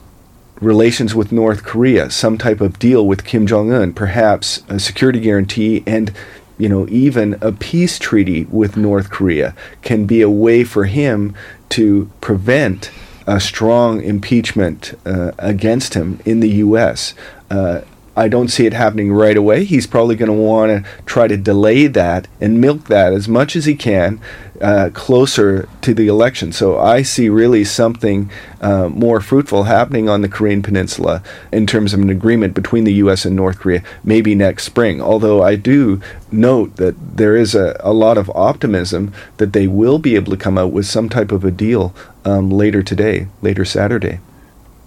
relations 0.61 1.15
with 1.15 1.31
North 1.31 1.63
Korea, 1.63 2.09
some 2.09 2.37
type 2.37 2.61
of 2.61 2.79
deal 2.79 3.05
with 3.07 3.23
Kim 3.23 3.47
Jong 3.47 3.71
un, 3.71 3.93
perhaps 3.93 4.63
a 4.67 4.79
security 4.79 5.19
guarantee, 5.19 5.83
and 5.87 6.11
you 6.59 6.69
know, 6.69 6.87
even 6.89 7.37
a 7.41 7.51
peace 7.51 7.97
treaty 7.97 8.45
with 8.45 8.77
North 8.77 9.09
Korea 9.09 9.55
can 9.81 10.05
be 10.05 10.21
a 10.21 10.29
way 10.29 10.63
for 10.63 10.85
him 10.85 11.33
to 11.69 12.11
prevent 12.21 12.91
a 13.25 13.39
strong 13.39 14.01
impeachment 14.01 14.93
uh, 15.05 15.31
against 15.39 15.93
him 15.93 16.19
in 16.25 16.41
the 16.41 16.49
U.S. 16.49 17.15
Uh, 17.49 17.81
I 18.15 18.27
don't 18.27 18.49
see 18.49 18.65
it 18.65 18.73
happening 18.73 19.13
right 19.13 19.37
away. 19.37 19.63
He's 19.63 19.87
probably 19.87 20.15
going 20.15 20.31
to 20.31 20.33
want 20.33 20.71
to 20.71 20.89
try 21.05 21.27
to 21.27 21.37
delay 21.37 21.87
that 21.87 22.27
and 22.41 22.59
milk 22.59 22.85
that 22.85 23.13
as 23.13 23.27
much 23.27 23.55
as 23.55 23.65
he 23.65 23.75
can 23.75 24.19
uh, 24.61 24.89
closer 24.93 25.69
to 25.81 25.93
the 25.93 26.07
election. 26.07 26.51
So 26.51 26.77
I 26.77 27.01
see 27.01 27.29
really 27.29 27.63
something 27.63 28.29
uh, 28.61 28.89
more 28.89 29.21
fruitful 29.21 29.63
happening 29.63 30.09
on 30.09 30.21
the 30.21 30.27
Korean 30.27 30.61
Peninsula 30.61 31.23
in 31.51 31.65
terms 31.65 31.93
of 31.93 32.01
an 32.01 32.09
agreement 32.09 32.53
between 32.53 32.83
the 32.83 32.93
U.S. 32.93 33.25
and 33.25 33.35
North 33.35 33.59
Korea 33.59 33.83
maybe 34.03 34.35
next 34.35 34.63
spring. 34.65 35.01
Although 35.01 35.41
I 35.41 35.55
do 35.55 36.01
note 36.31 36.75
that 36.75 36.95
there 37.17 37.35
is 37.35 37.55
a, 37.55 37.79
a 37.79 37.93
lot 37.93 38.17
of 38.17 38.29
optimism 38.31 39.13
that 39.37 39.53
they 39.53 39.67
will 39.67 39.99
be 39.99 40.15
able 40.15 40.31
to 40.31 40.37
come 40.37 40.57
out 40.57 40.71
with 40.71 40.85
some 40.85 41.09
type 41.09 41.31
of 41.31 41.45
a 41.45 41.51
deal 41.51 41.93
um, 42.25 42.49
later 42.49 42.83
today, 42.83 43.27
later 43.41 43.63
Saturday. 43.63 44.19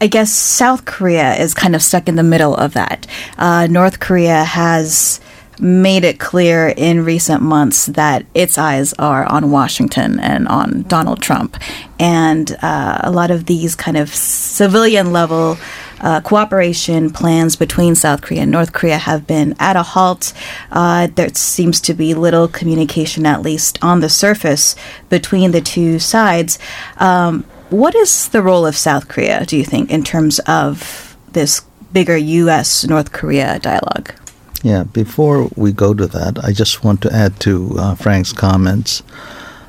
I 0.03 0.09
guess 0.09 0.33
South 0.33 0.85
Korea 0.85 1.37
is 1.37 1.55
kind 1.55 1.77
of 1.77 1.83
stuck 1.83 2.09
in 2.09 2.17
the 2.17 2.25
middle 2.25 2.57
of 2.57 2.75
that. 2.75 3.07
Uh, 3.39 3.69
North 3.71 4.01
Korea 4.01 4.43
has 4.43 5.21
made 5.61 6.03
it 6.03 6.19
clear 6.19 6.75
in 6.77 7.05
recent 7.05 7.41
months 7.41 7.87
that 7.87 8.27
its 8.35 8.59
eyes 8.59 8.93
are 8.95 9.25
on 9.27 9.53
Washington 9.53 10.19
and 10.19 10.49
on 10.49 10.83
Donald 10.89 11.23
Trump. 11.23 11.57
And 12.01 12.51
uh, 12.63 12.99
a 13.05 13.13
lot 13.13 13.31
of 13.31 13.47
these 13.47 13.77
kind 13.77 13.97
of 13.97 14.13
civilian 14.13 15.13
level 15.13 15.57
uh, 16.01 16.21
cooperation 16.21 17.11
plans 17.11 17.55
between 17.55 17.95
South 17.95 18.23
Korea 18.23 18.43
and 18.43 18.51
North 18.51 18.73
Korea 18.73 18.99
have 18.99 19.25
been 19.25 19.55
at 19.61 19.77
a 19.77 19.85
halt. 19.85 20.33
Uh, 20.73 21.07
there 21.15 21.33
seems 21.35 21.81
to 21.83 21.95
be 21.95 22.13
little 22.13 22.49
communication, 22.49 23.25
at 23.25 23.43
least 23.43 23.79
on 23.85 24.01
the 24.01 24.09
surface, 24.09 24.75
between 25.11 25.53
the 25.53 25.61
two 25.61 26.01
sides. 26.01 26.59
Um, 26.97 27.45
what 27.73 27.95
is 27.95 28.29
the 28.29 28.43
role 28.43 28.67
of 28.67 28.77
South 28.77 29.09
Korea, 29.09 29.45
do 29.47 29.57
you 29.57 29.65
think, 29.65 29.91
in 29.91 30.05
terms 30.05 30.39
of 30.41 31.17
this 31.33 31.63
bigger 31.93 32.17
U.S. 32.17 32.85
North 32.87 33.13
Korea 33.13 33.59
dialogue? 33.59 34.15
Yeah, 34.63 34.85
before 34.85 35.49
we 35.57 35.73
go 35.73 35.93
to 35.95 36.07
that, 36.07 36.45
I 36.45 36.53
just 36.53 36.85
want 36.85 37.01
to 37.03 37.13
add 37.13 37.41
to 37.41 37.75
uh, 37.79 37.95
Frank's 37.97 38.33
comments. 38.33 39.03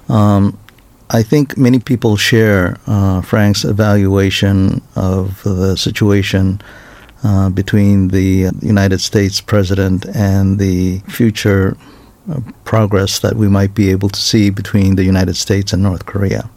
Um, 0.09 0.57
I 1.09 1.23
think 1.23 1.57
many 1.57 1.79
people 1.79 2.17
share 2.17 2.77
uh, 2.87 3.21
Frank's 3.21 3.63
evaluation 3.63 4.81
of 4.95 5.41
the 5.43 5.75
situation 5.77 6.61
uh, 7.23 7.49
between 7.49 8.09
the 8.09 8.51
United 8.61 8.99
States 8.99 9.39
president 9.41 10.05
and 10.13 10.59
the 10.59 10.99
future 11.07 11.77
uh, 12.29 12.41
progress 12.65 13.19
that 13.19 13.35
we 13.35 13.47
might 13.47 13.73
be 13.73 13.89
able 13.89 14.09
to 14.09 14.19
see 14.19 14.49
between 14.49 14.95
the 14.95 15.03
United 15.03 15.35
States 15.35 15.73
and 15.73 15.81
North 15.81 16.05
Korea. 16.05 16.49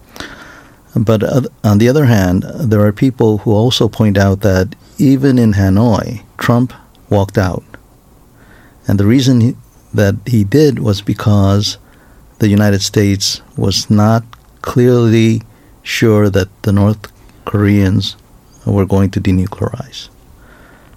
But 0.96 1.22
on 1.62 1.78
the 1.78 1.88
other 1.88 2.06
hand, 2.06 2.44
there 2.44 2.80
are 2.80 2.92
people 2.92 3.38
who 3.38 3.52
also 3.52 3.86
point 3.88 4.16
out 4.16 4.40
that 4.40 4.74
even 4.96 5.38
in 5.38 5.52
Hanoi, 5.52 6.22
Trump 6.38 6.72
walked 7.10 7.36
out. 7.36 7.64
And 8.88 8.98
the 8.98 9.04
reason 9.04 9.56
that 9.92 10.14
he 10.26 10.42
did 10.42 10.78
was 10.78 11.02
because 11.02 11.76
the 12.38 12.48
United 12.48 12.80
States 12.80 13.42
was 13.56 13.90
not 13.90 14.24
clearly 14.62 15.42
sure 15.82 16.30
that 16.30 16.48
the 16.62 16.72
North 16.72 17.12
Koreans 17.44 18.16
were 18.64 18.86
going 18.86 19.10
to 19.10 19.20
denuclearize. 19.20 20.08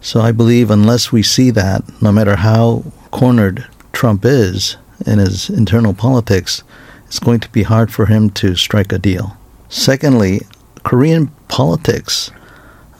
So 0.02 0.22
I 0.22 0.32
believe 0.32 0.72
unless 0.72 1.12
we 1.12 1.24
see 1.24 1.52
that, 1.52 1.84
no 2.02 2.12
matter 2.12 2.38
how 2.38 2.86
cornered 3.12 3.68
Trump 3.92 4.24
is 4.24 4.78
in 5.06 5.20
his 5.20 5.50
internal 5.50 5.94
politics, 5.94 6.64
it's 7.06 7.20
going 7.20 7.42
to 7.42 7.50
be 7.50 7.64
hard 7.64 7.92
for 7.92 8.06
him 8.06 8.30
to 8.32 8.56
strike 8.56 8.94
a 8.94 8.98
deal. 8.98 9.36
Secondly, 9.69 10.41
Korean 10.84 11.27
politics 11.47 12.32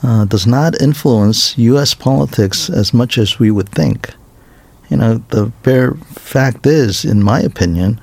uh, 0.04 0.26
does 0.26 0.48
not 0.48 0.82
influence 0.82 1.58
U.S. 1.58 1.94
politics 1.94 2.70
as 2.70 2.94
much 2.94 3.18
as 3.18 3.40
we 3.40 3.52
would 3.52 3.70
think. 3.70 4.14
You 4.90 4.98
know, 4.98 5.18
the 5.30 5.48
bare 5.64 5.94
fact 6.16 6.66
is, 6.66 7.06
in 7.06 7.22
my 7.24 7.42
opinion, 7.42 8.00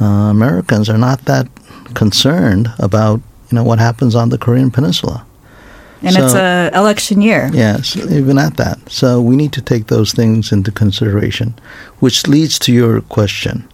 uh, 0.00 0.04
Americans 0.04 0.88
are 0.88 0.98
not 0.98 1.24
that 1.24 1.48
concerned 1.94 2.72
about 2.78 3.20
you 3.50 3.56
know 3.56 3.64
what 3.64 3.78
happens 3.78 4.14
on 4.14 4.30
the 4.30 4.38
Korean 4.38 4.70
Peninsula. 4.70 5.26
And 6.02 6.14
so, 6.14 6.24
it's 6.24 6.34
a 6.34 6.70
election 6.74 7.22
year. 7.22 7.50
Yes, 7.52 7.96
even 7.96 8.38
at 8.38 8.56
that. 8.56 8.78
So 8.90 9.20
we 9.20 9.36
need 9.36 9.52
to 9.52 9.62
take 9.62 9.86
those 9.86 10.12
things 10.12 10.50
into 10.50 10.72
consideration, 10.72 11.54
which 12.00 12.26
leads 12.26 12.58
to 12.60 12.72
your 12.72 13.02
question. 13.02 13.68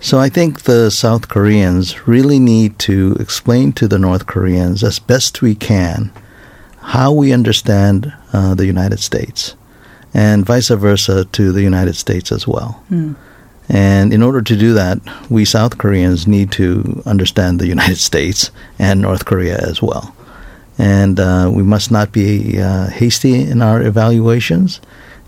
So 0.00 0.20
I 0.20 0.28
think 0.28 0.62
the 0.62 0.90
South 0.90 1.28
Koreans 1.28 2.06
really 2.06 2.38
need 2.38 2.78
to 2.80 3.16
explain 3.18 3.72
to 3.72 3.88
the 3.88 3.98
North 3.98 4.26
Koreans 4.26 4.84
as 4.84 5.00
best 5.00 5.42
we 5.42 5.56
can 5.56 6.12
how 6.80 7.12
we 7.12 7.32
understand 7.32 8.14
uh, 8.32 8.54
the 8.54 8.64
United 8.64 9.00
States, 9.00 9.56
and 10.14 10.46
vice 10.46 10.68
versa 10.68 11.24
to 11.26 11.52
the 11.52 11.62
United 11.62 11.96
States 11.96 12.30
as 12.30 12.46
well. 12.46 12.82
Mm. 12.90 13.16
And 13.68 14.14
in 14.14 14.22
order 14.22 14.40
to 14.40 14.56
do 14.56 14.72
that, 14.72 15.00
we 15.28 15.44
South 15.44 15.76
Koreans 15.76 16.26
need 16.26 16.52
to 16.52 17.02
understand 17.04 17.58
the 17.58 17.66
United 17.66 17.98
States 18.10 18.50
and 18.78 19.02
North 19.02 19.24
Korea 19.24 19.58
as 19.58 19.82
well. 19.82 20.14
And 20.78 21.18
uh, 21.18 21.50
we 21.52 21.64
must 21.64 21.90
not 21.90 22.12
be 22.12 22.60
uh, 22.60 22.88
hasty 22.88 23.42
in 23.42 23.60
our 23.60 23.82
evaluations, 23.82 24.80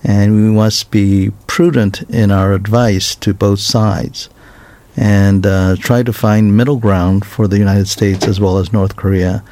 and 0.05 0.33
we 0.33 0.49
must 0.49 0.93
be 0.93 1.33
prudent 1.49 2.03
in 2.03 2.31
our 2.31 2.53
advice 2.53 3.17
to 3.17 3.35
both 3.35 3.59
sides 3.59 4.31
and 5.01 5.47
uh, 5.47 5.77
try 5.77 6.03
to 6.03 6.13
find 6.13 6.55
middle 6.55 6.77
ground 6.77 7.25
for 7.25 7.49
the 7.49 7.57
United 7.57 7.89
States 7.89 8.29
as 8.29 8.39
well 8.39 8.59
as 8.59 8.71
North 8.71 8.97
Korea 8.97 9.43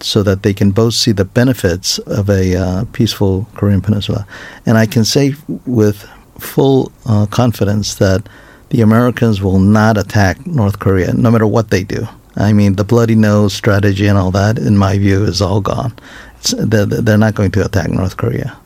so 0.00 0.24
that 0.24 0.42
they 0.42 0.52
can 0.52 0.72
both 0.72 0.94
see 0.94 1.12
the 1.12 1.24
benefits 1.24 1.98
of 2.00 2.28
a 2.28 2.56
uh, 2.56 2.84
peaceful 2.92 3.46
Korean 3.54 3.80
Peninsula. 3.80 4.26
And 4.66 4.76
I 4.76 4.84
can 4.84 5.04
say 5.04 5.34
with 5.64 6.02
full 6.40 6.90
uh, 7.06 7.26
confidence 7.26 7.94
that 7.94 8.28
the 8.70 8.80
Americans 8.80 9.40
will 9.40 9.60
not 9.60 9.96
attack 9.96 10.44
North 10.44 10.80
Korea, 10.80 11.12
no 11.14 11.30
matter 11.30 11.46
what 11.46 11.70
they 11.70 11.84
do. 11.84 12.08
I 12.34 12.52
mean, 12.52 12.74
the 12.74 12.84
bloody 12.84 13.14
nose 13.14 13.54
strategy 13.54 14.08
and 14.08 14.18
all 14.18 14.32
that, 14.32 14.58
in 14.58 14.76
my 14.76 14.98
view, 14.98 15.22
is 15.22 15.40
all 15.40 15.60
gone. 15.60 15.94
They're, 16.58 16.84
they're, 16.84 17.16
not 17.16 17.36
going 17.36 17.52
to 17.52 17.64
attack 17.64 17.90
North 17.90 18.16
Korea. 18.16 18.58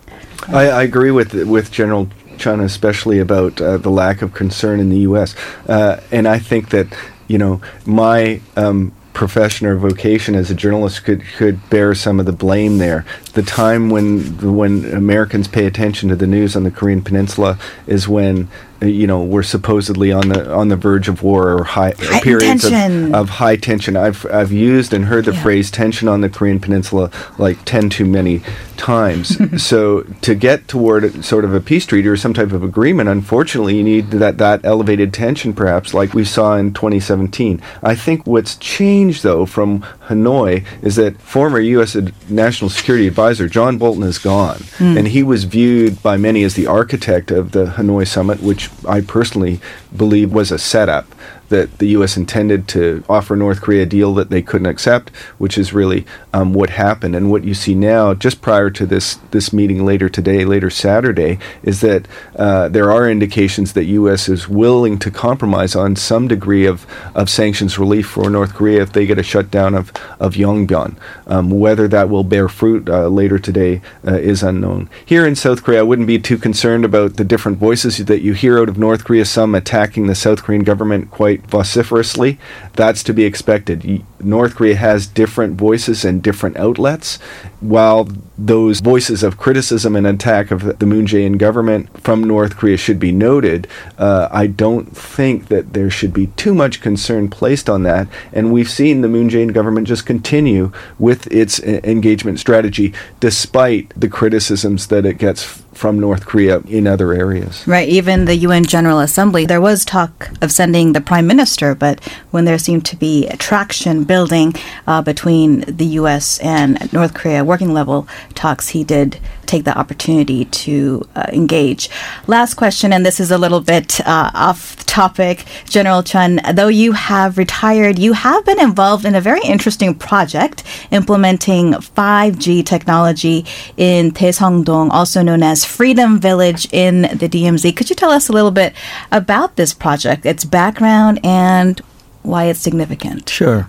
I, 0.48 0.70
I, 0.70 0.82
agree 0.82 1.10
with 1.10 1.34
with 1.34 1.70
General 1.70 2.08
Chun, 2.40 2.60
especially 2.60 3.18
about 3.18 3.60
uh, 3.60 3.76
the 3.76 3.90
lack 3.90 4.22
of 4.22 4.34
concern 4.34 4.80
in 4.80 4.88
the 4.88 5.00
U.S. 5.00 5.36
Uh, 5.68 6.00
and 6.10 6.26
I 6.26 6.38
think 6.38 6.70
that 6.70 6.86
you 7.28 7.38
know 7.38 7.60
my 7.86 8.40
um, 8.56 8.92
profession 9.12 9.66
or 9.66 9.76
vocation 9.76 10.34
as 10.34 10.50
a 10.50 10.54
journalist 10.54 11.04
could 11.04 11.22
could 11.36 11.68
bear 11.70 11.94
some 11.94 12.18
of 12.18 12.26
the 12.26 12.32
blame 12.32 12.78
there. 12.78 13.04
The 13.34 13.42
time 13.42 13.90
when 13.90 14.54
when 14.54 14.84
Americans 14.92 15.46
pay 15.46 15.66
attention 15.66 16.08
to 16.08 16.16
the 16.16 16.26
news 16.26 16.56
on 16.56 16.64
the 16.64 16.70
Korean 16.70 17.02
Peninsula 17.02 17.58
is 17.86 18.08
when 18.08 18.48
you 18.82 19.06
know 19.06 19.22
we're 19.22 19.42
supposedly 19.42 20.12
on 20.12 20.28
the 20.28 20.52
on 20.52 20.68
the 20.68 20.76
verge 20.76 21.08
of 21.08 21.22
war 21.22 21.52
or 21.52 21.64
high, 21.64 21.94
high 21.98 22.20
periods 22.20 22.64
of, 22.64 22.72
of, 23.14 23.28
high 23.28 23.56
tension. 23.56 23.96
I've 23.96 24.24
I've 24.26 24.52
used 24.52 24.92
and 24.92 25.04
heard 25.04 25.26
the 25.26 25.32
yeah. 25.32 25.42
phrase 25.42 25.70
tension 25.70 26.08
on 26.08 26.22
the 26.22 26.28
Korean 26.28 26.60
Peninsula 26.60 27.10
like 27.38 27.64
ten 27.64 27.90
too 27.90 28.06
many 28.06 28.42
times. 28.76 29.36
so 29.62 30.02
to 30.22 30.34
get 30.34 30.66
toward 30.66 31.24
sort 31.24 31.44
of 31.44 31.52
a 31.52 31.60
peace 31.60 31.84
treaty 31.86 32.08
or 32.08 32.16
some 32.16 32.32
type 32.32 32.52
of 32.52 32.62
agreement, 32.62 33.08
unfortunately, 33.08 33.76
you 33.76 33.84
need 33.84 34.10
that 34.12 34.38
that 34.38 34.64
elevated 34.64 35.12
tension, 35.12 35.52
perhaps 35.52 35.92
like 35.92 36.14
we 36.14 36.24
saw 36.24 36.56
in 36.56 36.72
2017. 36.72 37.60
I 37.82 37.94
think 37.94 38.26
what's 38.26 38.56
changed 38.56 39.22
though 39.22 39.44
from 39.46 39.82
Hanoi 40.08 40.64
is 40.82 40.96
that 40.96 41.20
former 41.20 41.60
U.S. 41.60 41.94
National 42.28 42.70
Security 42.70 43.06
Advisor 43.06 43.48
John 43.48 43.76
Bolton 43.76 44.04
is 44.04 44.18
gone, 44.18 44.58
mm. 44.78 44.98
and 44.98 45.08
he 45.08 45.22
was 45.22 45.44
viewed 45.44 46.02
by 46.02 46.16
many 46.16 46.42
as 46.42 46.54
the 46.54 46.66
architect 46.66 47.30
of 47.30 47.52
the 47.52 47.66
Hanoi 47.66 48.06
summit, 48.06 48.40
which 48.42 48.69
I 48.88 49.00
personally 49.00 49.60
believe 49.96 50.32
was 50.32 50.50
a 50.50 50.58
setup 50.58 51.06
that 51.50 51.78
the 51.78 51.88
U.S. 51.88 52.16
intended 52.16 52.66
to 52.68 53.04
offer 53.08 53.36
North 53.36 53.60
Korea 53.60 53.82
a 53.82 53.86
deal 53.86 54.14
that 54.14 54.30
they 54.30 54.40
couldn't 54.40 54.66
accept, 54.66 55.10
which 55.38 55.58
is 55.58 55.72
really 55.72 56.06
um, 56.32 56.54
what 56.54 56.70
happened. 56.70 57.14
And 57.14 57.30
what 57.30 57.44
you 57.44 57.54
see 57.54 57.74
now, 57.74 58.14
just 58.14 58.40
prior 58.40 58.70
to 58.70 58.86
this 58.86 59.16
this 59.30 59.52
meeting 59.52 59.84
later 59.84 60.08
today, 60.08 60.44
later 60.44 60.70
Saturday, 60.70 61.38
is 61.62 61.80
that 61.82 62.08
uh, 62.36 62.68
there 62.68 62.90
are 62.90 63.10
indications 63.10 63.74
that 63.74 63.84
U.S. 63.84 64.28
is 64.28 64.48
willing 64.48 64.98
to 65.00 65.10
compromise 65.10 65.76
on 65.76 65.96
some 65.96 66.28
degree 66.28 66.66
of, 66.66 66.86
of 67.14 67.28
sanctions 67.28 67.78
relief 67.78 68.08
for 68.08 68.30
North 68.30 68.54
Korea 68.54 68.82
if 68.82 68.92
they 68.92 69.06
get 69.06 69.18
a 69.18 69.22
shutdown 69.22 69.74
of 69.74 69.92
of 70.18 70.34
Yongbyon. 70.34 70.96
Um, 71.26 71.50
whether 71.50 71.86
that 71.88 72.08
will 72.08 72.24
bear 72.24 72.48
fruit 72.48 72.88
uh, 72.88 73.08
later 73.08 73.38
today 73.38 73.82
uh, 74.06 74.14
is 74.14 74.42
unknown. 74.42 74.88
Here 75.04 75.26
in 75.26 75.34
South 75.34 75.62
Korea, 75.62 75.80
I 75.80 75.82
wouldn't 75.82 76.08
be 76.08 76.18
too 76.18 76.38
concerned 76.38 76.84
about 76.84 77.16
the 77.16 77.24
different 77.24 77.58
voices 77.58 77.98
that 77.98 78.22
you 78.22 78.32
hear 78.32 78.58
out 78.58 78.68
of 78.68 78.78
North 78.78 79.04
Korea. 79.04 79.24
Some 79.24 79.54
attacking 79.54 80.06
the 80.06 80.14
South 80.14 80.42
Korean 80.42 80.64
government 80.64 81.10
quite 81.10 81.39
vociferously. 81.46 82.38
That's 82.74 83.02
to 83.04 83.12
be 83.12 83.24
expected. 83.24 84.04
North 84.22 84.56
Korea 84.56 84.76
has 84.76 85.06
different 85.06 85.56
voices 85.56 86.04
and 86.04 86.22
different 86.22 86.56
outlets. 86.56 87.18
While 87.60 88.08
those 88.38 88.80
voices 88.80 89.22
of 89.22 89.36
criticism 89.36 89.96
and 89.96 90.06
attack 90.06 90.50
of 90.50 90.78
the 90.78 90.86
Moon 90.86 91.06
Jae-in 91.06 91.38
government 91.38 92.00
from 92.02 92.24
North 92.24 92.56
Korea 92.56 92.76
should 92.76 92.98
be 92.98 93.12
noted, 93.12 93.66
uh, 93.98 94.28
I 94.30 94.46
don't 94.46 94.96
think 94.96 95.48
that 95.48 95.72
there 95.72 95.90
should 95.90 96.12
be 96.12 96.28
too 96.28 96.54
much 96.54 96.80
concern 96.80 97.28
placed 97.28 97.68
on 97.68 97.82
that. 97.82 98.08
And 98.32 98.52
we've 98.52 98.70
seen 98.70 99.00
the 99.00 99.08
Moon 99.08 99.28
Jae-in 99.28 99.48
government 99.48 99.88
just 99.88 100.06
continue 100.06 100.72
with 100.98 101.26
its 101.32 101.60
engagement 101.60 102.40
strategy 102.40 102.92
despite 103.20 103.92
the 103.96 104.08
criticisms 104.08 104.86
that 104.88 105.04
it 105.06 105.18
gets 105.18 105.62
from 105.72 106.00
North 106.00 106.26
Korea 106.26 106.60
in 106.60 106.86
other 106.86 107.12
areas. 107.12 107.66
Right. 107.66 107.88
Even 107.88 108.24
the 108.24 108.36
UN 108.36 108.64
General 108.64 109.00
Assembly, 109.00 109.46
there 109.46 109.60
was 109.60 109.84
talk 109.84 110.30
of 110.42 110.52
sending 110.52 110.92
the 110.92 111.00
prime 111.00 111.26
minister, 111.26 111.74
but 111.74 112.02
when 112.30 112.44
there 112.44 112.58
seemed 112.58 112.84
to 112.86 112.96
be 112.96 113.28
traction 113.38 114.04
building 114.04 114.54
uh, 114.86 115.02
between 115.02 115.60
the 115.60 115.86
U.S. 116.00 116.38
and 116.40 116.92
North 116.92 117.14
Korea 117.14 117.44
working 117.44 117.72
level 117.72 118.08
talks, 118.34 118.68
he 118.68 118.84
did 118.84 119.18
take 119.50 119.64
the 119.64 119.76
opportunity 119.76 120.44
to 120.46 121.06
uh, 121.16 121.26
engage. 121.32 121.90
Last 122.26 122.54
question, 122.54 122.92
and 122.92 123.04
this 123.04 123.20
is 123.20 123.30
a 123.30 123.38
little 123.38 123.60
bit 123.60 124.00
uh, 124.06 124.30
off 124.32 124.76
topic, 124.86 125.44
General 125.66 126.02
Chun. 126.02 126.40
Though 126.54 126.68
you 126.68 126.92
have 126.92 127.36
retired, 127.36 127.98
you 127.98 128.12
have 128.12 128.44
been 128.44 128.60
involved 128.60 129.04
in 129.04 129.14
a 129.14 129.20
very 129.20 129.42
interesting 129.42 129.94
project 129.94 130.62
implementing 130.90 131.72
5G 131.72 132.64
technology 132.64 133.44
in 133.76 134.12
Daesungdong, 134.12 134.90
also 134.90 135.22
known 135.22 135.42
as 135.42 135.64
Freedom 135.64 136.18
Village 136.20 136.68
in 136.72 137.02
the 137.02 137.28
DMZ. 137.28 137.76
Could 137.76 137.90
you 137.90 137.96
tell 137.96 138.10
us 138.10 138.28
a 138.28 138.32
little 138.32 138.50
bit 138.50 138.72
about 139.10 139.56
this 139.56 139.74
project, 139.74 140.24
its 140.24 140.44
background, 140.44 141.20
and 141.24 141.80
why 142.22 142.44
it's 142.44 142.60
significant? 142.60 143.28
Sure. 143.28 143.68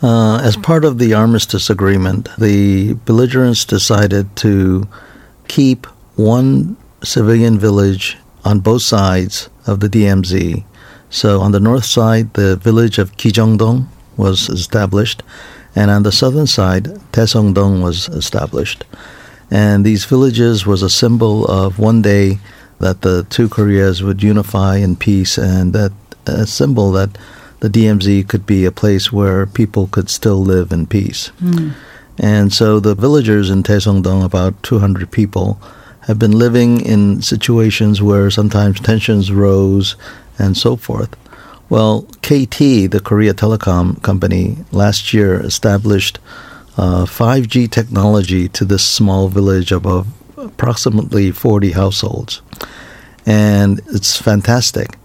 Uh, 0.00 0.38
as 0.38 0.56
part 0.56 0.84
of 0.84 0.98
the 0.98 1.12
armistice 1.12 1.68
agreement, 1.68 2.28
the 2.38 2.94
belligerents 3.04 3.64
decided 3.64 4.34
to 4.36 4.86
keep 5.48 5.86
one 6.16 6.76
civilian 7.02 7.58
village 7.58 8.16
on 8.44 8.60
both 8.60 8.82
sides 8.82 9.48
of 9.66 9.80
the 9.80 9.88
DMZ. 9.88 10.64
So 11.10 11.40
on 11.40 11.52
the 11.52 11.60
north 11.60 11.84
side, 11.84 12.34
the 12.34 12.56
village 12.56 12.98
of 12.98 13.16
Kijongdong 13.16 13.86
was 14.16 14.48
established, 14.48 15.22
and 15.74 15.90
on 15.90 16.02
the 16.02 16.12
southern 16.12 16.46
side, 16.46 16.84
Daesungdong 17.12 17.82
was 17.82 18.08
established. 18.08 18.84
And 19.50 19.84
these 19.84 20.04
villages 20.04 20.66
was 20.66 20.82
a 20.82 20.90
symbol 20.90 21.46
of 21.46 21.78
one 21.78 22.02
day 22.02 22.38
that 22.80 23.00
the 23.02 23.26
two 23.30 23.48
Koreas 23.48 24.02
would 24.02 24.22
unify 24.22 24.76
in 24.76 24.96
peace, 24.96 25.38
and 25.38 25.72
that 25.72 25.92
a 26.26 26.46
symbol 26.46 26.92
that 26.92 27.16
the 27.60 27.68
DMZ 27.68 28.28
could 28.28 28.46
be 28.46 28.64
a 28.64 28.72
place 28.72 29.12
where 29.12 29.46
people 29.46 29.88
could 29.88 30.10
still 30.10 30.40
live 30.42 30.72
in 30.72 30.86
peace. 30.86 31.32
Mm. 31.40 31.72
And 32.18 32.52
so 32.52 32.80
the 32.80 32.94
villagers 32.94 33.50
in 33.50 33.62
Daesungdong, 33.62 34.24
about 34.24 34.60
200 34.62 35.10
people, 35.10 35.60
have 36.02 36.18
been 36.18 36.32
living 36.32 36.80
in 36.80 37.22
situations 37.22 38.02
where 38.02 38.30
sometimes 38.30 38.80
tensions 38.80 39.30
rose 39.30 39.94
and 40.38 40.56
so 40.56 40.76
forth. 40.76 41.14
Well, 41.68 42.02
KT, 42.22 42.90
the 42.90 43.02
Korea 43.04 43.34
Telecom 43.34 44.02
company, 44.02 44.56
last 44.72 45.12
year 45.12 45.38
established 45.40 46.18
uh, 46.78 47.04
5G 47.04 47.70
technology 47.70 48.48
to 48.48 48.64
this 48.64 48.84
small 48.84 49.28
village 49.28 49.70
of 49.70 49.84
approximately 50.38 51.30
40 51.30 51.72
households. 51.72 52.40
And 53.26 53.80
it's 53.88 54.16
fantastic. 54.16 54.96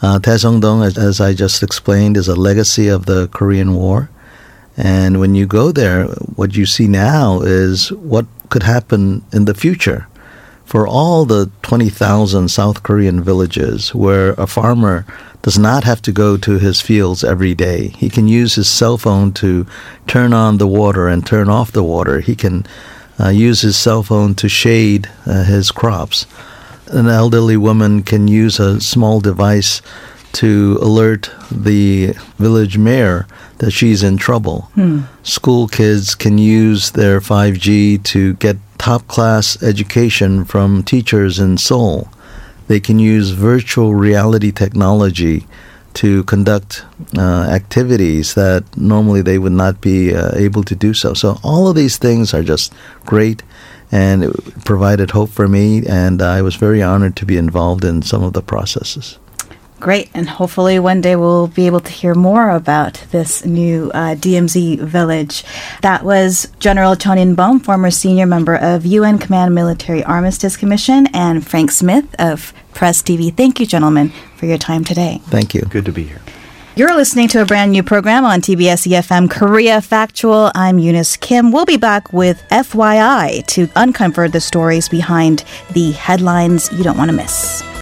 Uh, 0.00 0.20
Daesungdong, 0.20 0.86
as, 0.86 0.96
as 0.96 1.20
I 1.20 1.34
just 1.34 1.62
explained, 1.62 2.16
is 2.16 2.28
a 2.28 2.36
legacy 2.36 2.86
of 2.86 3.06
the 3.06 3.28
Korean 3.28 3.74
War. 3.74 4.08
And 4.76 5.20
when 5.20 5.34
you 5.34 5.46
go 5.46 5.72
there, 5.72 6.04
what 6.36 6.56
you 6.56 6.66
see 6.66 6.86
now 6.86 7.40
is 7.40 7.90
what 7.92 8.26
could 8.50 8.62
happen 8.62 9.24
in 9.32 9.46
the 9.46 9.54
future 9.54 10.06
for 10.64 10.86
all 10.86 11.24
the 11.24 11.50
20,000 11.62 12.48
South 12.48 12.82
Korean 12.82 13.22
villages 13.22 13.94
where 13.94 14.30
a 14.32 14.46
farmer 14.46 15.06
does 15.42 15.58
not 15.58 15.84
have 15.84 16.02
to 16.02 16.12
go 16.12 16.36
to 16.36 16.58
his 16.58 16.80
fields 16.80 17.22
every 17.22 17.54
day. 17.54 17.88
He 17.96 18.10
can 18.10 18.26
use 18.26 18.56
his 18.56 18.68
cell 18.68 18.98
phone 18.98 19.32
to 19.34 19.64
turn 20.08 20.32
on 20.32 20.58
the 20.58 20.66
water 20.66 21.06
and 21.06 21.24
turn 21.24 21.48
off 21.48 21.70
the 21.70 21.84
water. 21.84 22.18
He 22.18 22.34
can 22.34 22.66
uh, 23.20 23.28
use 23.28 23.60
his 23.60 23.76
cell 23.76 24.02
phone 24.02 24.34
to 24.34 24.48
shade 24.48 25.08
uh, 25.24 25.44
his 25.44 25.70
crops. 25.70 26.26
An 26.88 27.06
elderly 27.06 27.56
woman 27.56 28.02
can 28.02 28.26
use 28.26 28.58
a 28.58 28.80
small 28.80 29.20
device 29.20 29.82
to 30.32 30.78
alert 30.82 31.30
the 31.50 32.08
village 32.38 32.76
mayor 32.76 33.26
that 33.58 33.70
she's 33.70 34.02
in 34.02 34.16
trouble. 34.16 34.70
School 35.22 35.68
kids 35.68 36.14
can 36.14 36.38
use 36.38 36.90
their 36.90 37.20
5G 37.20 38.02
to 38.04 38.34
get 38.34 38.56
top 38.78 39.06
class 39.08 39.62
education 39.62 40.44
from 40.44 40.82
teachers 40.82 41.38
in 41.38 41.56
Seoul. 41.58 42.08
They 42.68 42.80
can 42.80 42.98
use 42.98 43.30
virtual 43.30 43.94
reality 43.94 44.52
technology 44.52 45.46
to 45.94 46.24
conduct 46.24 46.84
uh, 47.16 47.46
activities 47.48 48.34
that 48.34 48.64
normally 48.76 49.22
they 49.22 49.38
would 49.38 49.52
not 49.52 49.80
be 49.80 50.14
uh, 50.14 50.32
able 50.34 50.62
to 50.64 50.74
do 50.74 50.92
so. 50.92 51.14
So, 51.14 51.38
all 51.42 51.68
of 51.68 51.74
these 51.74 51.96
things 51.96 52.34
are 52.34 52.42
just 52.42 52.72
great 53.06 53.42
and 53.90 54.24
it 54.24 54.64
provided 54.64 55.12
hope 55.12 55.30
for 55.30 55.48
me, 55.48 55.86
and 55.86 56.20
I 56.20 56.42
was 56.42 56.56
very 56.56 56.82
honored 56.82 57.16
to 57.16 57.26
be 57.26 57.36
involved 57.36 57.84
in 57.84 58.02
some 58.02 58.22
of 58.22 58.32
the 58.32 58.42
processes. 58.42 59.18
Great, 59.78 60.10
and 60.14 60.28
hopefully 60.28 60.78
one 60.78 61.00
day 61.02 61.16
we'll 61.16 61.48
be 61.48 61.66
able 61.66 61.80
to 61.80 61.92
hear 61.92 62.14
more 62.14 62.50
about 62.50 62.94
this 63.10 63.44
new 63.44 63.90
uh, 63.92 64.14
DMZ 64.14 64.80
village. 64.80 65.44
That 65.82 66.02
was 66.02 66.50
General 66.58 66.96
Chun 66.96 67.18
In-bum, 67.18 67.60
former 67.60 67.90
senior 67.90 68.26
member 68.26 68.56
of 68.56 68.86
UN 68.86 69.18
Command 69.18 69.54
Military 69.54 70.02
Armistice 70.02 70.56
Commission, 70.56 71.06
and 71.12 71.46
Frank 71.46 71.70
Smith 71.70 72.06
of 72.18 72.54
Press 72.72 73.02
TV. 73.02 73.34
Thank 73.34 73.60
you, 73.60 73.66
gentlemen, 73.66 74.12
for 74.36 74.46
your 74.46 74.58
time 74.58 74.82
today. 74.82 75.20
Thank 75.26 75.54
you. 75.54 75.62
Good 75.62 75.84
to 75.84 75.92
be 75.92 76.04
here. 76.04 76.22
You're 76.74 76.94
listening 76.94 77.28
to 77.28 77.40
a 77.40 77.46
brand 77.46 77.72
new 77.72 77.82
program 77.82 78.26
on 78.26 78.42
TBS 78.42 78.86
EFM 78.86 79.30
Korea 79.30 79.80
Factual. 79.80 80.52
I'm 80.54 80.78
Eunice 80.78 81.16
Kim. 81.16 81.50
We'll 81.50 81.64
be 81.64 81.78
back 81.78 82.12
with 82.12 82.42
FYI 82.50 83.46
to 83.46 83.68
uncover 83.76 84.28
the 84.28 84.42
stories 84.42 84.86
behind 84.88 85.44
the 85.72 85.92
headlines 85.92 86.70
you 86.72 86.84
don't 86.84 86.98
want 86.98 87.10
to 87.10 87.16
miss. 87.16 87.66